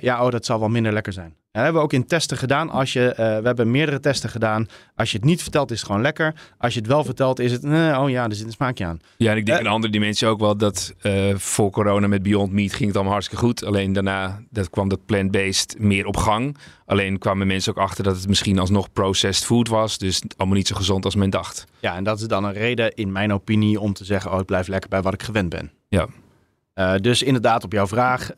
Ja, 0.01 0.25
oh, 0.25 0.31
dat 0.31 0.45
zal 0.45 0.59
wel 0.59 0.69
minder 0.69 0.93
lekker 0.93 1.13
zijn 1.13 1.37
dat 1.59 1.73
hebben 1.73 1.89
we 1.89 1.97
ook 1.97 2.03
in 2.03 2.09
testen 2.09 2.37
gedaan. 2.37 2.71
Als 2.71 2.93
je, 2.93 3.09
eh, 3.09 3.17
we 3.17 3.47
hebben 3.47 3.71
meerdere 3.71 4.01
testen 4.01 4.31
gedaan. 4.31 4.67
Als 4.97 5.11
je 5.11 5.17
het 5.17 5.27
niet 5.27 5.43
vertelt, 5.43 5.71
is 5.71 5.79
het 5.79 5.87
gewoon 5.87 6.03
lekker. 6.03 6.35
Als 6.59 6.75
je 6.75 6.81
het 6.81 6.89
wel 6.89 7.05
vertelt, 7.05 7.39
is 7.39 7.53
het, 7.53 7.65
eh, 7.65 7.99
oh 8.03 8.11
ja, 8.11 8.25
er 8.25 8.35
zit 8.35 8.47
een 8.47 8.53
smaakje 8.53 8.85
aan. 8.85 9.01
Ja, 9.17 9.31
en 9.31 9.37
ik 9.37 9.47
denk 9.47 9.59
eh, 9.59 9.65
een 9.65 9.71
andere 9.71 9.93
dimensie 9.93 10.27
ook 10.27 10.41
wel 10.41 10.57
dat 10.57 10.95
voor 11.35 11.71
corona 11.71 12.07
met 12.07 12.23
Beyond 12.23 12.53
Meat 12.53 12.73
ging 12.73 12.87
het 12.87 12.95
allemaal 12.95 13.13
hartstikke 13.13 13.45
goed. 13.45 13.65
Alleen 13.65 13.93
daarna 13.93 14.41
dat 14.51 14.71
kwam 14.71 14.89
dat 14.89 15.07
plant-based 15.07 15.77
meer 15.79 16.07
op 16.07 16.17
gang. 16.17 16.57
Alleen 16.87 17.19
kwamen 17.19 17.47
mensen 17.47 17.77
ook 17.77 17.83
achter 17.83 18.05
dat 18.05 18.17
het 18.17 18.29
misschien 18.29 18.59
alsnog 18.59 18.93
processed 18.93 19.45
food 19.47 19.69
was. 19.69 19.99
Dus 19.99 20.23
allemaal 20.37 20.57
niet 20.57 20.69
zo 20.69 20.75
gezond 20.77 21.05
als 21.05 21.15
men 21.15 21.31
dacht. 21.31 21.65
Ja, 21.81 21.97
en 21.97 22.05
dat 22.05 22.21
is 22.21 22.27
dan 22.27 22.45
een 22.45 22.53
reden, 22.53 22.95
in 22.95 23.13
mijn 23.13 23.33
opinie, 23.33 23.81
om 23.81 23.93
te 23.93 24.05
zeggen, 24.05 24.33
oh, 24.33 24.41
ik 24.41 24.47
blijf 24.47 24.69
lekker 24.69 24.91
bij 24.91 25.03
wat 25.03 25.15
ik 25.15 25.23
gewend 25.23 25.49
ben. 25.49 25.71
Ja. 25.89 26.09
dus 26.99 27.23
inderdaad, 27.23 27.65
op 27.65 27.73
jouw 27.73 27.87
vraag, 27.87 28.31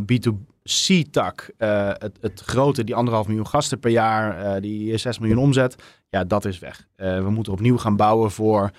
B2, 0.00 0.50
C-tak, 0.62 1.50
eh, 1.56 1.88
het, 1.88 2.18
het, 2.20 2.40
grote, 2.40 2.84
die 2.84 2.94
anderhalf 2.94 3.26
miljoen 3.26 3.46
gasten 3.46 3.78
per 3.78 3.90
jaar, 3.90 4.54
eh, 4.54 4.62
die 4.62 4.96
6 4.96 5.18
miljoen 5.18 5.38
omzet, 5.38 5.82
ja, 6.08 6.24
dat 6.24 6.44
is 6.44 6.58
weg. 6.58 6.86
Eh, 6.96 7.22
we 7.22 7.30
moeten 7.30 7.52
opnieuw 7.52 7.78
gaan 7.78 7.96
bouwen 7.96 8.30
voor 8.30 8.70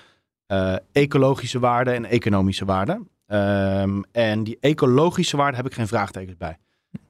ecologische 0.91 1.59
waarden 1.59 1.93
en 1.93 2.05
economische 2.05 2.65
waarden. 2.65 3.09
Ehm, 3.27 4.01
en 4.11 4.43
die 4.43 4.57
ecologische 4.59 5.37
waarde 5.37 5.57
heb 5.57 5.65
ik 5.65 5.73
geen 5.73 5.87
vraagtekens 5.87 6.37
bij. 6.37 6.57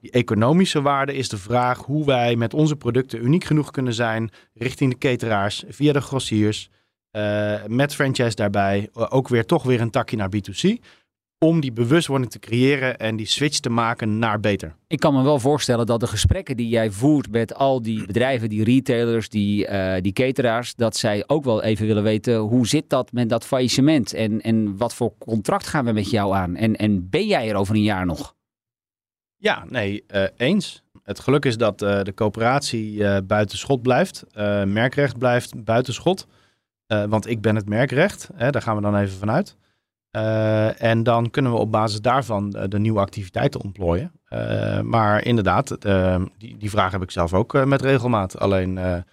Die 0.00 0.10
economische 0.10 0.82
waarde 0.82 1.14
is 1.14 1.28
de 1.28 1.38
vraag 1.38 1.78
hoe 1.78 2.04
wij 2.04 2.36
met 2.36 2.54
onze 2.54 2.76
producten 2.76 3.24
uniek 3.24 3.44
genoeg 3.44 3.70
kunnen 3.70 3.94
zijn 3.94 4.30
richting 4.54 4.90
de 4.90 4.98
cateraars, 4.98 5.64
via 5.68 5.92
de 5.92 6.00
grossiers, 6.00 6.70
met 7.66 7.94
franchise 7.94 8.34
daarbij, 8.34 8.88
ook 8.92 9.28
weer 9.28 9.46
toch 9.46 9.62
weer 9.62 9.80
een 9.80 9.90
takje 9.90 10.16
naar 10.16 10.30
B2C 10.36 10.78
om 11.42 11.60
die 11.60 11.72
bewustwording 11.72 12.30
te 12.30 12.38
creëren 12.38 12.98
en 12.98 13.16
die 13.16 13.26
switch 13.26 13.58
te 13.58 13.70
maken 13.70 14.18
naar 14.18 14.40
beter. 14.40 14.74
Ik 14.86 15.00
kan 15.00 15.14
me 15.14 15.22
wel 15.22 15.38
voorstellen 15.38 15.86
dat 15.86 16.00
de 16.00 16.06
gesprekken 16.06 16.56
die 16.56 16.68
jij 16.68 16.90
voert 16.90 17.30
met 17.30 17.54
al 17.54 17.82
die 17.82 18.06
bedrijven, 18.06 18.48
die 18.48 18.64
retailers, 18.64 19.28
die, 19.28 19.68
uh, 19.68 19.94
die 20.00 20.12
cateraars, 20.12 20.74
dat 20.74 20.96
zij 20.96 21.24
ook 21.26 21.44
wel 21.44 21.62
even 21.62 21.86
willen 21.86 22.02
weten 22.02 22.36
hoe 22.36 22.66
zit 22.66 22.90
dat 22.90 23.12
met 23.12 23.28
dat 23.28 23.44
faillissement 23.44 24.12
en, 24.12 24.40
en 24.40 24.76
wat 24.76 24.94
voor 24.94 25.12
contract 25.18 25.66
gaan 25.66 25.84
we 25.84 25.92
met 25.92 26.10
jou 26.10 26.34
aan 26.34 26.56
en, 26.56 26.76
en 26.76 27.08
ben 27.08 27.26
jij 27.26 27.48
er 27.48 27.56
over 27.56 27.74
een 27.74 27.82
jaar 27.82 28.06
nog? 28.06 28.34
Ja, 29.36 29.64
nee, 29.68 30.04
uh, 30.14 30.24
eens. 30.36 30.82
Het 31.02 31.20
geluk 31.20 31.44
is 31.44 31.56
dat 31.56 31.82
uh, 31.82 32.02
de 32.02 32.14
coöperatie 32.14 33.22
buiten 33.22 33.58
schot 33.58 33.82
blijft. 33.82 34.24
merkrecht 34.66 35.18
blijft 35.18 35.64
buiten 35.64 35.94
schot. 35.94 36.26
want 36.86 37.26
ik 37.26 37.40
ben 37.40 37.56
het 37.56 37.68
merkrecht. 37.68 38.28
Hè, 38.34 38.50
daar 38.50 38.62
gaan 38.62 38.76
we 38.76 38.82
dan 38.82 38.96
even 38.96 39.18
vanuit. 39.18 39.56
Uh, 40.16 40.82
en 40.82 41.02
dan 41.02 41.30
kunnen 41.30 41.52
we 41.52 41.58
op 41.58 41.72
basis 41.72 42.00
daarvan 42.00 42.50
de, 42.50 42.68
de 42.68 42.78
nieuwe 42.78 43.00
activiteiten 43.00 43.60
ontplooien. 43.60 44.12
Uh, 44.30 44.80
maar 44.80 45.24
inderdaad, 45.24 45.76
die, 46.38 46.56
die 46.56 46.70
vraag 46.70 46.92
heb 46.92 47.02
ik 47.02 47.10
zelf 47.10 47.34
ook 47.34 47.64
met 47.64 47.82
regelmaat. 47.82 48.38
Alleen 48.38 49.04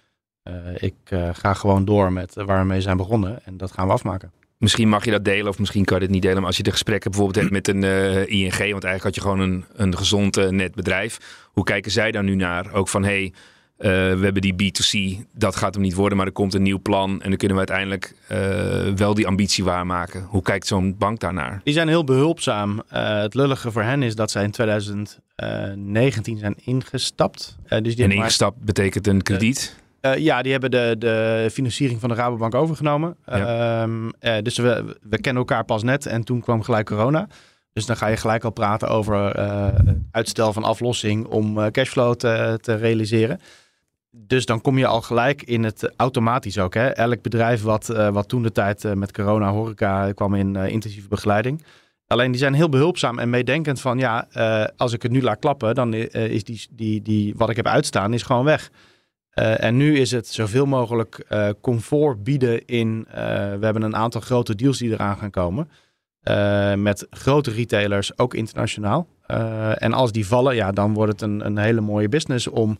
ik 0.76 0.94
ga 1.32 1.54
gewoon 1.54 1.84
door 1.84 2.12
met 2.12 2.34
waar 2.34 2.60
we 2.60 2.66
mee 2.66 2.80
zijn 2.80 2.96
begonnen 2.96 3.44
en 3.44 3.56
dat 3.56 3.72
gaan 3.72 3.86
we 3.86 3.92
afmaken. 3.92 4.32
Misschien 4.58 4.88
mag 4.88 5.04
je 5.04 5.10
dat 5.10 5.24
delen 5.24 5.48
of 5.48 5.58
misschien 5.58 5.84
kan 5.84 5.96
je 5.96 6.02
het 6.02 6.12
niet 6.12 6.22
delen. 6.22 6.36
Maar 6.36 6.46
als 6.46 6.56
je 6.56 6.62
de 6.62 6.70
gesprekken 6.70 7.10
bijvoorbeeld 7.10 7.40
hebt 7.40 7.52
met 7.52 7.68
een 7.68 7.82
ING, 8.28 8.58
want 8.58 8.84
eigenlijk 8.84 9.02
had 9.02 9.14
je 9.14 9.20
gewoon 9.20 9.40
een, 9.40 9.64
een 9.72 9.96
gezond 9.96 10.50
net 10.50 10.74
bedrijf. 10.74 11.46
Hoe 11.52 11.64
kijken 11.64 11.90
zij 11.90 12.10
daar 12.10 12.24
nu 12.24 12.34
naar? 12.34 12.72
Ook 12.72 12.88
van 12.88 13.04
hey, 13.04 13.32
uh, 13.80 13.88
we 13.88 14.24
hebben 14.24 14.42
die 14.42 14.54
B2C, 14.54 15.24
dat 15.32 15.56
gaat 15.56 15.74
hem 15.74 15.82
niet 15.82 15.94
worden, 15.94 16.16
maar 16.16 16.26
er 16.26 16.32
komt 16.32 16.54
een 16.54 16.62
nieuw 16.62 16.80
plan 16.80 17.22
en 17.22 17.28
dan 17.28 17.38
kunnen 17.38 17.56
we 17.56 17.66
uiteindelijk 17.66 18.14
uh, 18.32 18.94
wel 18.96 19.14
die 19.14 19.26
ambitie 19.26 19.64
waarmaken. 19.64 20.24
Hoe 20.28 20.42
kijkt 20.42 20.66
zo'n 20.66 20.96
bank 20.98 21.20
daarnaar? 21.20 21.60
Die 21.64 21.74
zijn 21.74 21.88
heel 21.88 22.04
behulpzaam. 22.04 22.82
Uh, 22.92 23.20
het 23.20 23.34
lullige 23.34 23.70
voor 23.70 23.82
hen 23.82 24.02
is 24.02 24.14
dat 24.14 24.30
zij 24.30 24.44
in 24.44 24.50
2019 24.50 26.38
zijn 26.38 26.54
ingestapt. 26.64 27.56
dus 27.82 27.96
die 27.96 28.04
en 28.04 28.10
ingestapt 28.10 28.56
maar... 28.56 28.64
betekent 28.64 29.06
een 29.06 29.22
krediet? 29.22 29.78
ja, 30.16 30.42
die 30.42 30.52
hebben 30.52 30.70
de, 30.70 30.94
de 30.98 31.48
financiering 31.52 32.00
van 32.00 32.08
de 32.08 32.14
Rabobank 32.14 32.54
overgenomen. 32.54 33.16
Ja. 33.26 33.82
Ehm, 33.82 34.42
dus 34.42 34.58
we, 34.58 34.96
we 35.02 35.20
kennen 35.20 35.42
elkaar 35.42 35.64
pas 35.64 35.82
net 35.82 36.06
en 36.06 36.24
toen 36.24 36.40
kwam 36.40 36.62
gelijk 36.62 36.86
corona. 36.86 37.28
Dus 37.72 37.86
dan 37.86 37.96
ga 37.96 38.06
je 38.06 38.16
gelijk 38.16 38.44
al 38.44 38.50
praten 38.50 38.88
over 38.88 39.34
uitstel 40.10 40.52
van 40.52 40.64
aflossing 40.64 41.26
om 41.26 41.70
cashflow 41.70 42.14
te, 42.14 42.58
te 42.60 42.74
realiseren. 42.74 43.40
Dus 44.12 44.46
dan 44.46 44.60
kom 44.60 44.78
je 44.78 44.86
al 44.86 45.00
gelijk 45.00 45.42
in 45.42 45.64
het 45.64 45.92
automatisch 45.96 46.58
ook. 46.58 46.74
Hè? 46.74 46.88
Elk 46.88 47.22
bedrijf 47.22 47.62
wat, 47.62 47.88
uh, 47.90 48.08
wat 48.08 48.28
toen 48.28 48.42
de 48.42 48.52
tijd 48.52 48.84
uh, 48.84 48.92
met 48.92 49.12
corona 49.12 49.50
horeca 49.50 50.12
kwam 50.12 50.34
in 50.34 50.56
intensieve 50.56 51.08
begeleiding. 51.08 51.64
Alleen 52.06 52.30
die 52.30 52.40
zijn 52.40 52.54
heel 52.54 52.68
behulpzaam 52.68 53.18
en 53.18 53.30
meedenkend 53.30 53.80
van 53.80 53.98
ja, 53.98 54.28
als 54.76 54.92
ik 54.92 55.02
het 55.02 55.12
nu 55.12 55.22
laat 55.22 55.38
klappen, 55.38 55.74
dan 55.74 55.94
is 55.94 56.44
die, 56.44 56.66
die, 56.70 57.02
die, 57.02 57.34
wat 57.36 57.50
ik 57.50 57.56
heb 57.56 57.66
uitstaan, 57.66 58.14
is 58.14 58.22
gewoon 58.22 58.44
weg. 58.44 58.70
en 59.34 59.76
nu 59.76 59.98
is 59.98 60.10
het 60.10 60.26
zoveel 60.28 60.66
mogelijk 60.66 61.26
comfort 61.60 62.24
bieden 62.24 62.66
in, 62.66 63.06
we 63.10 63.58
hebben 63.60 63.82
een 63.82 63.96
aantal 63.96 64.20
grote 64.20 64.54
deals 64.54 64.78
die 64.78 64.92
eraan 64.92 65.16
gaan 65.16 65.30
komen. 65.30 65.70
met 66.82 67.06
grote 67.10 67.50
retailers, 67.50 68.18
ook 68.18 68.34
internationaal. 68.34 69.06
en 69.76 69.92
als 69.92 70.12
die 70.12 70.26
vallen, 70.26 70.54
ja, 70.54 70.72
dan 70.72 70.94
wordt 70.94 71.12
het 71.12 71.22
een, 71.22 71.46
een 71.46 71.58
hele 71.58 71.80
mooie 71.80 72.08
business 72.08 72.46
om 72.46 72.78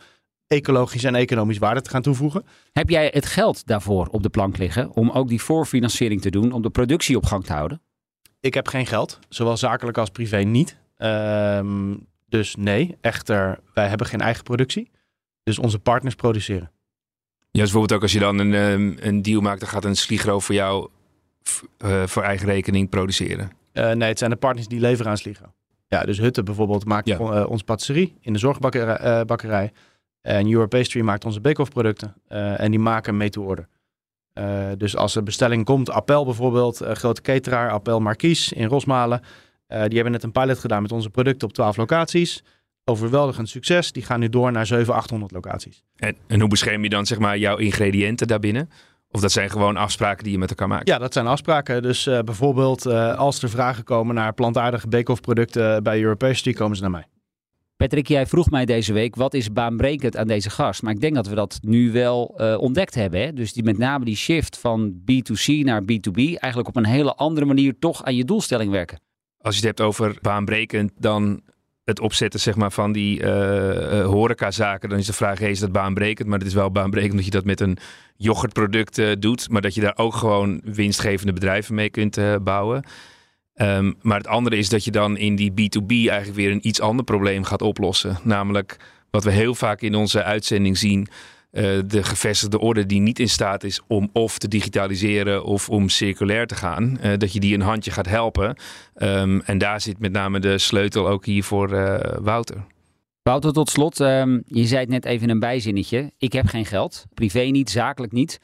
ecologisch 0.50 1.04
en 1.04 1.14
economisch 1.14 1.58
waarde 1.58 1.80
te 1.80 1.90
gaan 1.90 2.02
toevoegen. 2.02 2.44
Heb 2.72 2.88
jij 2.88 3.10
het 3.12 3.26
geld 3.26 3.66
daarvoor 3.66 4.08
op 4.10 4.22
de 4.22 4.28
plank 4.28 4.58
liggen 4.58 4.90
om 4.94 5.10
ook 5.10 5.28
die 5.28 5.42
voorfinanciering 5.42 6.20
te 6.20 6.30
doen, 6.30 6.52
om 6.52 6.62
de 6.62 6.70
productie 6.70 7.16
op 7.16 7.24
gang 7.24 7.44
te 7.44 7.52
houden? 7.52 7.80
Ik 8.40 8.54
heb 8.54 8.68
geen 8.68 8.86
geld, 8.86 9.18
zowel 9.28 9.56
zakelijk 9.56 9.98
als 9.98 10.10
privé 10.10 10.36
niet. 10.36 10.76
Um, 10.98 12.06
dus 12.28 12.56
nee, 12.56 12.96
echter, 13.00 13.60
wij 13.74 13.88
hebben 13.88 14.06
geen 14.06 14.20
eigen 14.20 14.42
productie. 14.42 14.90
Dus 15.42 15.58
onze 15.58 15.78
partners 15.78 16.14
produceren. 16.14 16.70
Ja, 17.38 17.60
dus 17.60 17.60
bijvoorbeeld 17.60 17.92
ook 17.92 18.02
als 18.02 18.12
je 18.12 18.18
dan 18.18 18.38
een, 18.38 18.54
ehm, 18.54 19.08
een 19.08 19.22
deal 19.22 19.40
maakt, 19.40 19.60
dan 19.60 19.68
gaat 19.68 19.84
een 19.84 19.96
Sligro 19.96 20.38
voor 20.40 20.54
jou 20.54 20.88
uh, 21.84 22.06
voor 22.06 22.22
eigen 22.22 22.46
rekening 22.46 22.88
produceren? 22.88 23.50
Uh, 23.72 23.92
nee, 23.92 24.08
het 24.08 24.18
zijn 24.18 24.30
de 24.30 24.36
partners 24.36 24.68
die 24.68 24.80
leveren 24.80 25.10
aan 25.10 25.18
Sligro. 25.18 25.52
Ja, 25.88 26.02
dus 26.02 26.18
Hutte 26.18 26.42
bijvoorbeeld 26.42 26.84
maakt 26.84 27.08
ja. 27.08 27.18
uh, 27.18 27.50
ons 27.50 27.62
patisserie 27.62 28.16
in 28.20 28.32
de 28.32 28.38
zorgbakkerij. 28.38 29.72
En 30.22 30.68
Pastry 30.68 31.00
maakt 31.00 31.24
onze 31.24 31.40
bake-off 31.40 31.70
producten 31.70 32.14
uh, 32.28 32.60
en 32.60 32.70
die 32.70 32.80
maken 32.80 33.16
mee 33.16 33.30
to 33.30 33.42
order. 33.42 33.68
Uh, 34.34 34.66
dus 34.76 34.96
als 34.96 35.16
er 35.16 35.22
bestelling 35.22 35.64
komt, 35.64 35.90
Appel 35.90 36.24
bijvoorbeeld, 36.24 36.82
uh, 36.82 36.92
grote 36.92 37.20
cateraar, 37.20 37.70
Appel 37.70 38.00
Marquise 38.00 38.54
in 38.54 38.66
Rosmalen. 38.66 39.20
die 39.68 39.76
hebben 39.78 40.12
net 40.12 40.22
een 40.22 40.32
pilot 40.32 40.58
gedaan 40.58 40.82
met 40.82 40.92
onze 40.92 41.10
producten 41.10 41.48
op 41.48 41.54
12 41.54 41.76
locaties. 41.76 42.42
Overweldigend 42.84 43.48
succes. 43.48 43.92
Die 43.92 44.02
gaan 44.02 44.20
nu 44.20 44.28
door 44.28 44.52
naar 44.52 44.66
700, 44.66 44.98
800 44.98 45.32
locaties. 45.32 45.82
En, 45.96 46.16
en 46.26 46.40
hoe 46.40 46.48
bescherm 46.48 46.82
je 46.82 46.88
dan 46.88 47.06
zeg 47.06 47.18
maar 47.18 47.38
jouw 47.38 47.56
ingrediënten 47.56 48.26
daarbinnen? 48.26 48.70
Of 49.10 49.20
dat 49.20 49.32
zijn 49.32 49.50
gewoon 49.50 49.76
afspraken 49.76 50.24
die 50.24 50.32
je 50.32 50.38
met 50.38 50.50
elkaar 50.50 50.68
maakt? 50.68 50.88
Ja, 50.88 50.98
dat 50.98 51.12
zijn 51.12 51.26
afspraken. 51.26 51.82
Dus 51.82 52.04
bijvoorbeeld 52.04 52.86
als 53.16 53.42
er 53.42 53.50
vragen 53.50 53.84
komen 53.84 54.14
naar 54.14 54.32
plantaardige 54.32 54.88
bake-off 54.88 55.20
producten 55.20 55.82
bij 55.82 56.02
Europastry, 56.02 56.52
komen 56.52 56.76
ze 56.76 56.82
naar 56.82 56.90
mij. 56.90 57.06
Patrick, 57.80 58.08
jij 58.08 58.26
vroeg 58.26 58.50
mij 58.50 58.64
deze 58.64 58.92
week 58.92 59.16
wat 59.16 59.34
is 59.34 59.52
baanbrekend 59.52 60.16
aan 60.16 60.26
deze 60.26 60.50
gast. 60.50 60.82
Maar 60.82 60.92
ik 60.92 61.00
denk 61.00 61.14
dat 61.14 61.26
we 61.26 61.34
dat 61.34 61.58
nu 61.62 61.92
wel 61.92 62.34
uh, 62.36 62.58
ontdekt 62.58 62.94
hebben. 62.94 63.20
Hè? 63.20 63.32
Dus 63.32 63.52
die, 63.52 63.62
met 63.62 63.78
name 63.78 64.04
die 64.04 64.16
shift 64.16 64.58
van 64.58 64.92
B2C 65.00 65.64
naar 65.64 65.82
B2B 65.82 66.14
eigenlijk 66.16 66.68
op 66.68 66.76
een 66.76 66.86
hele 66.86 67.14
andere 67.14 67.46
manier 67.46 67.78
toch 67.78 68.04
aan 68.04 68.14
je 68.14 68.24
doelstelling 68.24 68.70
werken. 68.70 69.00
Als 69.40 69.54
je 69.54 69.66
het 69.66 69.78
hebt 69.78 69.88
over 69.88 70.18
baanbrekend, 70.20 70.92
dan 70.98 71.40
het 71.84 72.00
opzetten 72.00 72.40
zeg 72.40 72.56
maar, 72.56 72.72
van 72.72 72.92
die 72.92 73.20
uh, 73.20 73.26
uh, 73.26 74.06
horecazaken. 74.06 74.88
Dan 74.88 74.98
is 74.98 75.06
de 75.06 75.12
vraag, 75.12 75.40
is 75.40 75.60
dat 75.60 75.72
baanbrekend? 75.72 76.28
Maar 76.28 76.38
het 76.38 76.48
is 76.48 76.54
wel 76.54 76.70
baanbrekend 76.70 77.16
dat 77.16 77.24
je 77.24 77.30
dat 77.30 77.44
met 77.44 77.60
een 77.60 77.78
yoghurtproduct 78.16 79.20
doet. 79.22 79.50
Maar 79.50 79.62
dat 79.62 79.74
je 79.74 79.80
daar 79.80 79.96
ook 79.98 80.14
gewoon 80.14 80.60
winstgevende 80.64 81.32
bedrijven 81.32 81.74
mee 81.74 81.90
kunt 81.90 82.18
bouwen. 82.44 82.84
Um, 83.62 83.96
maar 84.02 84.18
het 84.18 84.26
andere 84.26 84.56
is 84.56 84.68
dat 84.68 84.84
je 84.84 84.90
dan 84.90 85.16
in 85.16 85.36
die 85.36 85.50
B2B 85.50 85.86
eigenlijk 85.88 86.34
weer 86.34 86.50
een 86.50 86.66
iets 86.66 86.80
ander 86.80 87.04
probleem 87.04 87.44
gaat 87.44 87.62
oplossen. 87.62 88.18
Namelijk 88.22 88.76
wat 89.10 89.24
we 89.24 89.30
heel 89.30 89.54
vaak 89.54 89.80
in 89.80 89.94
onze 89.94 90.22
uitzending 90.22 90.78
zien. 90.78 91.08
Uh, 91.52 91.78
de 91.86 92.02
gevestigde 92.02 92.58
orde 92.58 92.86
die 92.86 93.00
niet 93.00 93.18
in 93.18 93.28
staat 93.28 93.64
is 93.64 93.80
om 93.86 94.10
of 94.12 94.38
te 94.38 94.48
digitaliseren 94.48 95.44
of 95.44 95.68
om 95.68 95.88
circulair 95.88 96.46
te 96.46 96.54
gaan. 96.54 96.98
Uh, 97.02 97.16
dat 97.16 97.32
je 97.32 97.40
die 97.40 97.54
een 97.54 97.60
handje 97.60 97.90
gaat 97.90 98.06
helpen. 98.06 98.56
Um, 98.96 99.40
en 99.40 99.58
daar 99.58 99.80
zit 99.80 99.98
met 99.98 100.12
name 100.12 100.40
de 100.40 100.58
sleutel 100.58 101.08
ook 101.08 101.24
hier 101.24 101.44
voor 101.44 101.72
uh, 101.72 101.98
Wouter. 102.20 102.66
Wouter, 103.22 103.52
tot 103.52 103.70
slot. 103.70 104.00
Um, 104.00 104.42
je 104.46 104.66
zei 104.66 104.80
het 104.80 104.88
net 104.88 105.04
even 105.04 105.30
een 105.30 105.38
bijzinnetje. 105.38 106.12
Ik 106.18 106.32
heb 106.32 106.46
geen 106.46 106.66
geld. 106.66 107.06
Privé 107.14 107.40
niet, 107.40 107.70
zakelijk 107.70 108.12
niet. 108.12 108.40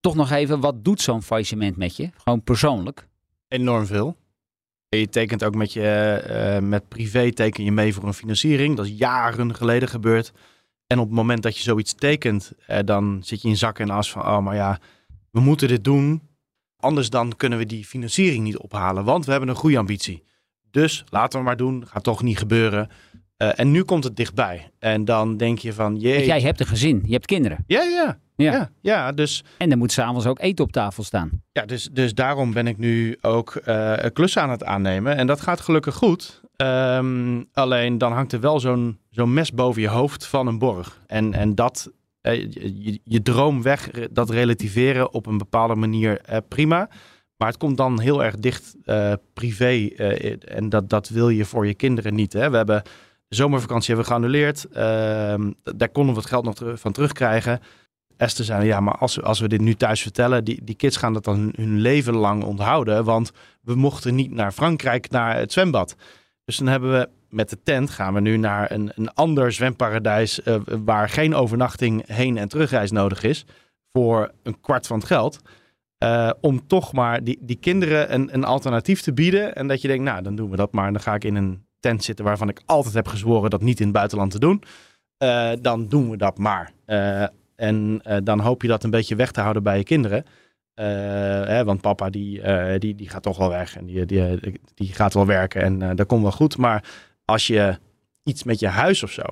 Toch 0.00 0.14
nog 0.14 0.30
even, 0.30 0.60
wat 0.60 0.84
doet 0.84 1.00
zo'n 1.00 1.22
faillissement 1.22 1.76
met 1.76 1.96
je? 1.96 2.10
Gewoon 2.16 2.42
persoonlijk? 2.42 3.06
Enorm 3.48 3.86
veel. 3.86 4.16
Je 4.88 5.08
tekent 5.08 5.44
ook 5.44 5.54
met 5.54 5.72
je 5.72 6.24
uh, 6.60 6.68
met 6.68 6.88
privé 6.88 7.32
teken 7.32 7.64
je 7.64 7.72
mee 7.72 7.94
voor 7.94 8.04
een 8.04 8.14
financiering. 8.14 8.76
Dat 8.76 8.86
is 8.86 8.92
jaren 8.96 9.54
geleden 9.54 9.88
gebeurd. 9.88 10.32
En 10.86 10.98
op 10.98 11.06
het 11.06 11.14
moment 11.14 11.42
dat 11.42 11.56
je 11.56 11.62
zoiets 11.62 11.94
tekent, 11.94 12.52
uh, 12.70 12.78
dan 12.84 13.20
zit 13.22 13.42
je 13.42 13.48
in 13.48 13.56
zak 13.56 13.78
en 13.78 13.90
as 13.90 14.10
van, 14.10 14.22
oh 14.22 14.38
maar 14.38 14.54
ja, 14.54 14.78
we 15.30 15.40
moeten 15.40 15.68
dit 15.68 15.84
doen. 15.84 16.22
Anders 16.76 17.10
dan 17.10 17.36
kunnen 17.36 17.58
we 17.58 17.66
die 17.66 17.84
financiering 17.84 18.44
niet 18.44 18.58
ophalen, 18.58 19.04
want 19.04 19.24
we 19.24 19.30
hebben 19.30 19.48
een 19.48 19.56
groeiambitie. 19.56 20.24
Dus 20.70 21.04
laten 21.10 21.38
we 21.38 21.44
maar 21.44 21.56
doen, 21.56 21.86
gaat 21.86 22.02
toch 22.02 22.22
niet 22.22 22.38
gebeuren. 22.38 22.88
Uh, 23.42 23.58
en 23.58 23.70
nu 23.70 23.82
komt 23.82 24.04
het 24.04 24.16
dichtbij. 24.16 24.70
En 24.78 25.04
dan 25.04 25.36
denk 25.36 25.58
je 25.58 25.72
van, 25.72 25.96
jee. 25.96 26.26
Jij 26.26 26.40
hebt 26.40 26.60
een 26.60 26.66
gezin, 26.66 27.02
je 27.04 27.12
hebt 27.12 27.26
kinderen. 27.26 27.64
Ja, 27.66 27.82
ja. 27.82 28.20
Ja. 28.36 28.52
ja, 28.52 28.70
ja 28.80 29.12
dus... 29.12 29.44
En 29.58 29.70
er 29.70 29.78
moet 29.78 29.92
s'avonds 29.92 30.26
ook 30.26 30.40
eten 30.40 30.64
op 30.64 30.72
tafel 30.72 31.02
staan. 31.02 31.42
Ja, 31.52 31.66
dus, 31.66 31.88
dus 31.92 32.14
daarom 32.14 32.52
ben 32.52 32.66
ik 32.66 32.78
nu 32.78 33.18
ook 33.20 33.60
uh, 33.68 33.92
een 33.96 34.12
klus 34.12 34.38
aan 34.38 34.50
het 34.50 34.64
aannemen. 34.64 35.16
En 35.16 35.26
dat 35.26 35.40
gaat 35.40 35.60
gelukkig 35.60 35.94
goed. 35.94 36.40
Um, 36.56 37.48
alleen 37.52 37.98
dan 37.98 38.12
hangt 38.12 38.32
er 38.32 38.40
wel 38.40 38.60
zo'n 38.60 38.98
zo'n 39.10 39.34
mes 39.34 39.52
boven 39.52 39.82
je 39.82 39.88
hoofd 39.88 40.26
van 40.26 40.46
een 40.46 40.58
borg. 40.58 41.00
En, 41.06 41.34
en 41.34 41.54
dat, 41.54 41.92
uh, 42.22 42.32
je, 42.50 43.00
je, 43.04 43.22
droom 43.22 43.62
weg, 43.62 43.90
dat 44.10 44.30
relativeren 44.30 45.12
op 45.12 45.26
een 45.26 45.38
bepaalde 45.38 45.74
manier, 45.74 46.20
uh, 46.30 46.36
prima. 46.48 46.88
Maar 47.36 47.48
het 47.48 47.56
komt 47.56 47.76
dan 47.76 48.00
heel 48.00 48.24
erg 48.24 48.36
dicht 48.36 48.76
privé. 49.32 49.88
en 50.38 50.68
dat, 50.68 50.88
dat 50.88 51.08
wil 51.08 51.28
je 51.28 51.44
voor 51.44 51.66
je 51.66 51.74
kinderen 51.74 52.14
niet. 52.14 52.32
Hè? 52.32 52.50
We 52.50 52.56
hebben 52.56 52.82
de 53.28 53.36
zomervakantie 53.36 53.94
hebben 53.94 54.04
we 54.04 54.10
geannuleerd. 54.10 54.64
Ehm, 54.64 55.52
daar 55.62 55.88
konden 55.88 56.14
we 56.14 56.20
het 56.20 56.28
geld 56.28 56.44
nog 56.44 56.78
van 56.80 56.92
terugkrijgen 56.92 57.60
Esther 58.16 58.44
zei, 58.44 58.66
ja, 58.66 58.80
maar 58.80 58.96
als, 58.96 59.22
als 59.22 59.40
we 59.40 59.48
dit 59.48 59.60
nu 59.60 59.74
thuis 59.74 60.02
vertellen, 60.02 60.44
die, 60.44 60.64
die 60.64 60.74
kids 60.74 60.96
gaan 60.96 61.12
dat 61.12 61.24
dan 61.24 61.36
hun, 61.36 61.52
hun 61.56 61.80
leven 61.80 62.14
lang 62.14 62.44
onthouden. 62.44 63.04
Want 63.04 63.32
we 63.62 63.74
mochten 63.74 64.14
niet 64.14 64.30
naar 64.30 64.52
Frankrijk, 64.52 65.10
naar 65.10 65.36
het 65.36 65.52
zwembad. 65.52 65.96
Dus 66.44 66.56
dan 66.56 66.66
hebben 66.66 66.92
we 66.92 67.08
met 67.28 67.50
de 67.50 67.62
tent 67.62 67.90
gaan 67.90 68.14
we 68.14 68.20
nu 68.20 68.36
naar 68.36 68.70
een, 68.70 68.92
een 68.94 69.14
ander 69.14 69.52
zwemparadijs 69.52 70.42
eh, 70.42 70.56
waar 70.84 71.08
geen 71.08 71.34
overnachting 71.34 72.06
heen 72.06 72.38
en 72.38 72.48
terugreis 72.48 72.90
nodig 72.90 73.22
is. 73.22 73.44
Voor 73.92 74.32
een 74.42 74.60
kwart 74.60 74.86
van 74.86 74.98
het 74.98 75.06
geld. 75.06 75.40
Eh, 75.98 76.30
om 76.40 76.66
toch 76.66 76.92
maar 76.92 77.24
die, 77.24 77.38
die 77.40 77.56
kinderen 77.56 78.14
een, 78.14 78.34
een 78.34 78.44
alternatief 78.44 79.00
te 79.00 79.12
bieden. 79.12 79.54
En 79.54 79.68
dat 79.68 79.82
je 79.82 79.88
denkt, 79.88 80.04
nou 80.04 80.22
dan 80.22 80.36
doen 80.36 80.50
we 80.50 80.56
dat 80.56 80.72
maar. 80.72 80.86
En 80.86 80.92
dan 80.92 81.02
ga 81.02 81.14
ik 81.14 81.24
in 81.24 81.34
een 81.34 81.64
tent 81.80 82.04
zitten 82.04 82.24
waarvan 82.24 82.48
ik 82.48 82.62
altijd 82.66 82.94
heb 82.94 83.08
gezworen 83.08 83.50
dat 83.50 83.62
niet 83.62 83.78
in 83.78 83.86
het 83.86 83.94
buitenland 83.94 84.30
te 84.30 84.38
doen. 84.38 84.62
Eh, 85.16 85.50
dan 85.60 85.88
doen 85.88 86.10
we 86.10 86.16
dat 86.16 86.38
maar. 86.38 86.72
En 87.56 88.00
eh, 88.02 88.16
dan 88.22 88.40
hoop 88.40 88.62
je 88.62 88.68
dat 88.68 88.84
een 88.84 88.90
beetje 88.90 89.16
weg 89.16 89.30
te 89.30 89.40
houden 89.40 89.62
bij 89.62 89.76
je 89.78 89.84
kinderen. 89.84 90.24
Eh, 90.74 90.86
hè, 91.44 91.64
want 91.64 91.80
papa 91.80 92.10
die, 92.10 92.42
eh, 92.42 92.78
die, 92.78 92.94
die 92.94 93.08
gaat 93.08 93.22
toch 93.22 93.36
wel 93.38 93.48
weg 93.48 93.76
en 93.76 93.86
die, 93.86 94.06
die, 94.06 94.38
die 94.74 94.92
gaat 94.92 95.14
wel 95.14 95.26
werken 95.26 95.62
en 95.62 95.96
dat 95.96 96.06
komt 96.06 96.22
wel 96.22 96.32
goed. 96.32 96.56
Maar 96.56 96.84
als 97.24 97.46
je 97.46 97.78
iets 98.22 98.42
met 98.44 98.60
je 98.60 98.68
huis 98.68 99.02
of 99.02 99.10
zo, 99.10 99.22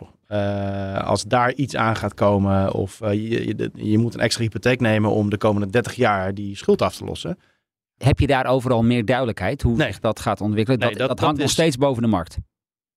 als 1.05 1.23
daar 1.25 1.53
iets 1.53 1.77
aan 1.77 1.97
gaat 1.97 2.15
komen 2.15 2.73
of 2.73 2.99
je, 2.99 3.47
je, 3.57 3.71
je 3.75 3.99
moet 3.99 4.15
een 4.15 4.21
extra 4.21 4.43
hypotheek 4.43 4.81
nemen 4.81 5.11
om 5.11 5.31
de 5.31 5.37
komende 5.37 5.71
30 5.71 5.95
jaar 5.95 6.35
die 6.35 6.57
schuld 6.57 6.83
af 6.83 6.97
te 6.97 7.05
lossen. 7.05 7.39
Heb 7.99 8.19
je 8.21 8.27
daar 8.27 8.47
overal 8.47 8.83
meer 8.83 9.05
duidelijkheid 9.05 9.63
hoe 9.63 9.77
Nee. 9.77 9.87
zich 9.87 10.01
dat 10.01 10.21
gaat 10.21 10.41
ontwikkelen? 10.41 10.79
Nee, 10.81 10.89
dat, 10.89 10.99
dat- 10.99 11.09
dat, 11.09 11.17
dat 11.17 11.27
hangt 11.27 11.41
nog 11.41 11.47
is- 11.49 11.53
steeds 11.55 11.77
boven 11.77 12.03
de 12.03 12.09
markt. 12.09 12.37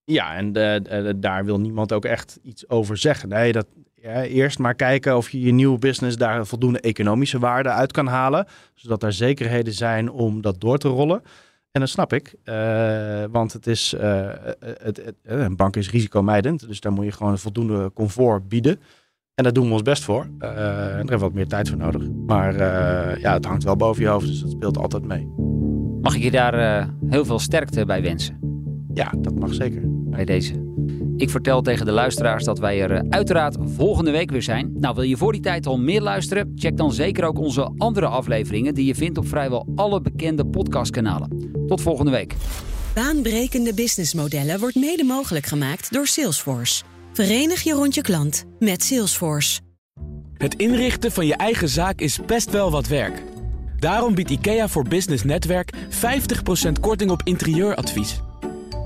Ja, 0.04 0.36
en 0.36 0.54
eh, 0.54 1.14
daar 1.16 1.46
wil 1.46 1.60
niemand 1.60 1.94
ook 1.94 2.06
echt 2.06 2.40
iets 2.44 2.70
over 2.70 2.98
zeggen. 2.98 3.30
Nee, 3.30 3.52
dat, 3.52 3.68
ja, 4.08 4.24
eerst 4.24 4.60
maar 4.60 4.76
kijken 4.76 5.18
of 5.18 5.30
je 5.30 5.40
je 5.42 5.52
nieuwe 5.52 5.78
business 5.80 6.18
daar 6.18 6.46
voldoende 6.46 6.80
economische 6.80 7.40
waarde 7.40 7.70
uit 7.70 7.92
kan 7.92 8.08
halen. 8.08 8.46
Zodat 8.74 9.04
er 9.04 9.14
zekerheden 9.14 9.74
zijn 9.74 10.12
om 10.12 10.42
dat 10.42 10.60
door 10.62 10.78
te 10.78 10.88
rollen. 10.88 11.22
En 11.72 11.80
dat 11.84 11.90
snap 11.90 12.14
ik, 12.14 12.36
eh, 12.44 13.24
want 13.32 13.54
het 13.54 13.68
is, 13.68 13.94
eh, 13.94 14.28
het, 14.60 14.98
het- 15.06 15.14
eh, 15.24 15.40
een 15.40 15.56
bank 15.56 15.76
is 15.76 15.92
risicomijdend. 15.92 16.68
Dus 16.68 16.80
daar 16.80 16.92
moet 16.92 17.06
je 17.06 17.12
gewoon 17.12 17.38
voldoende 17.38 17.92
comfort 17.94 18.48
bieden. 18.50 18.80
En 19.36 19.44
daar 19.44 19.54
doen 19.54 19.68
we 19.68 19.72
ons 19.74 19.82
best 19.82 20.04
voor. 20.04 20.22
Eh, 20.40 20.50
en 20.50 20.56
daar 20.56 20.96
hebben 20.96 21.08
we 21.14 21.18
wat 21.18 21.34
meer 21.34 21.48
tijd 21.48 21.70
voor 21.70 21.78
nodig. 21.78 22.02
Maar 22.26 22.58
ja, 23.20 23.34
het 23.34 23.46
hangt 23.46 23.64
wel 23.64 23.76
boven 23.76 24.04
je 24.04 24.10
hoofd, 24.10 24.28
dus 24.28 24.40
dat 24.42 24.52
speelt 24.52 24.78
altijd 24.78 25.06
mee. 25.06 25.26
Mag 26.02 26.16
ik 26.16 26.24
je 26.24 26.32
daar 26.32 26.88
heel 27.08 27.26
veel 27.26 27.40
sterkte 27.40 27.86
bij 27.86 28.02
wensen? 28.02 28.40
Ja, 28.94 29.14
dat 29.18 29.36
mag 29.40 29.54
zeker. 29.54 29.82
bij 29.86 30.26
deze. 30.26 30.67
Ik 31.18 31.30
vertel 31.30 31.62
tegen 31.62 31.86
de 31.86 31.92
luisteraars 31.92 32.44
dat 32.44 32.60
wij 32.60 32.82
er 32.82 32.92
eh, 32.92 33.10
uiteraard 33.10 33.58
volgende 33.76 34.12
week 34.12 34.32
weer 34.32 34.44
zijn. 34.44 34.74
Nou, 34.80 34.96
wil 34.96 35.04
je 35.04 35.18
voor 35.18 35.32
die 35.32 35.42
tijd 35.42 35.66
al 35.66 35.78
meer 35.78 36.02
luisteren? 36.02 36.52
Check 36.56 36.78
dan 36.78 36.94
zeker 36.94 37.24
ook 37.24 37.40
onze 37.40 37.74
andere 37.78 38.08
afleveringen 38.08 38.74
die 38.74 38.86
je 38.86 38.96
vindt 38.96 39.18
op 39.18 39.28
vrijwel 39.28 39.68
alle 39.76 40.02
bekende 40.02 40.46
podcastkanalen. 40.46 41.52
Tot 41.68 41.82
volgende 41.82 42.12
week. 42.12 42.36
Baanbrekende 42.94 43.74
businessmodellen 43.74 44.60
wordt 44.60 44.76
mede 44.76 45.04
mogelijk 45.04 45.46
gemaakt 45.46 45.94
door 45.94 46.08
Salesforce. 46.08 46.84
Verenig 47.14 47.62
je 47.62 47.74
rond 47.74 47.96
je 47.96 48.02
klant 48.02 48.46
met 48.60 48.84
Salesforce. 48.84 49.60
Het 50.38 50.56
inrichten 50.56 51.12
van 51.12 51.26
je 51.26 51.36
eigen 51.36 51.70
zaak 51.70 52.00
is 52.00 52.20
best 52.26 52.52
wel 52.52 52.72
wat 52.72 52.88
werk. 52.88 53.24
Daarom 53.80 54.16
biedt 54.16 54.30
IKEA 54.30 54.68
voor 54.68 54.88
Business 54.88 55.24
Netwerk 55.24 55.74
50% 56.68 56.72
korting 56.82 57.12
op 57.12 57.22
interieuradvies. 57.24 58.22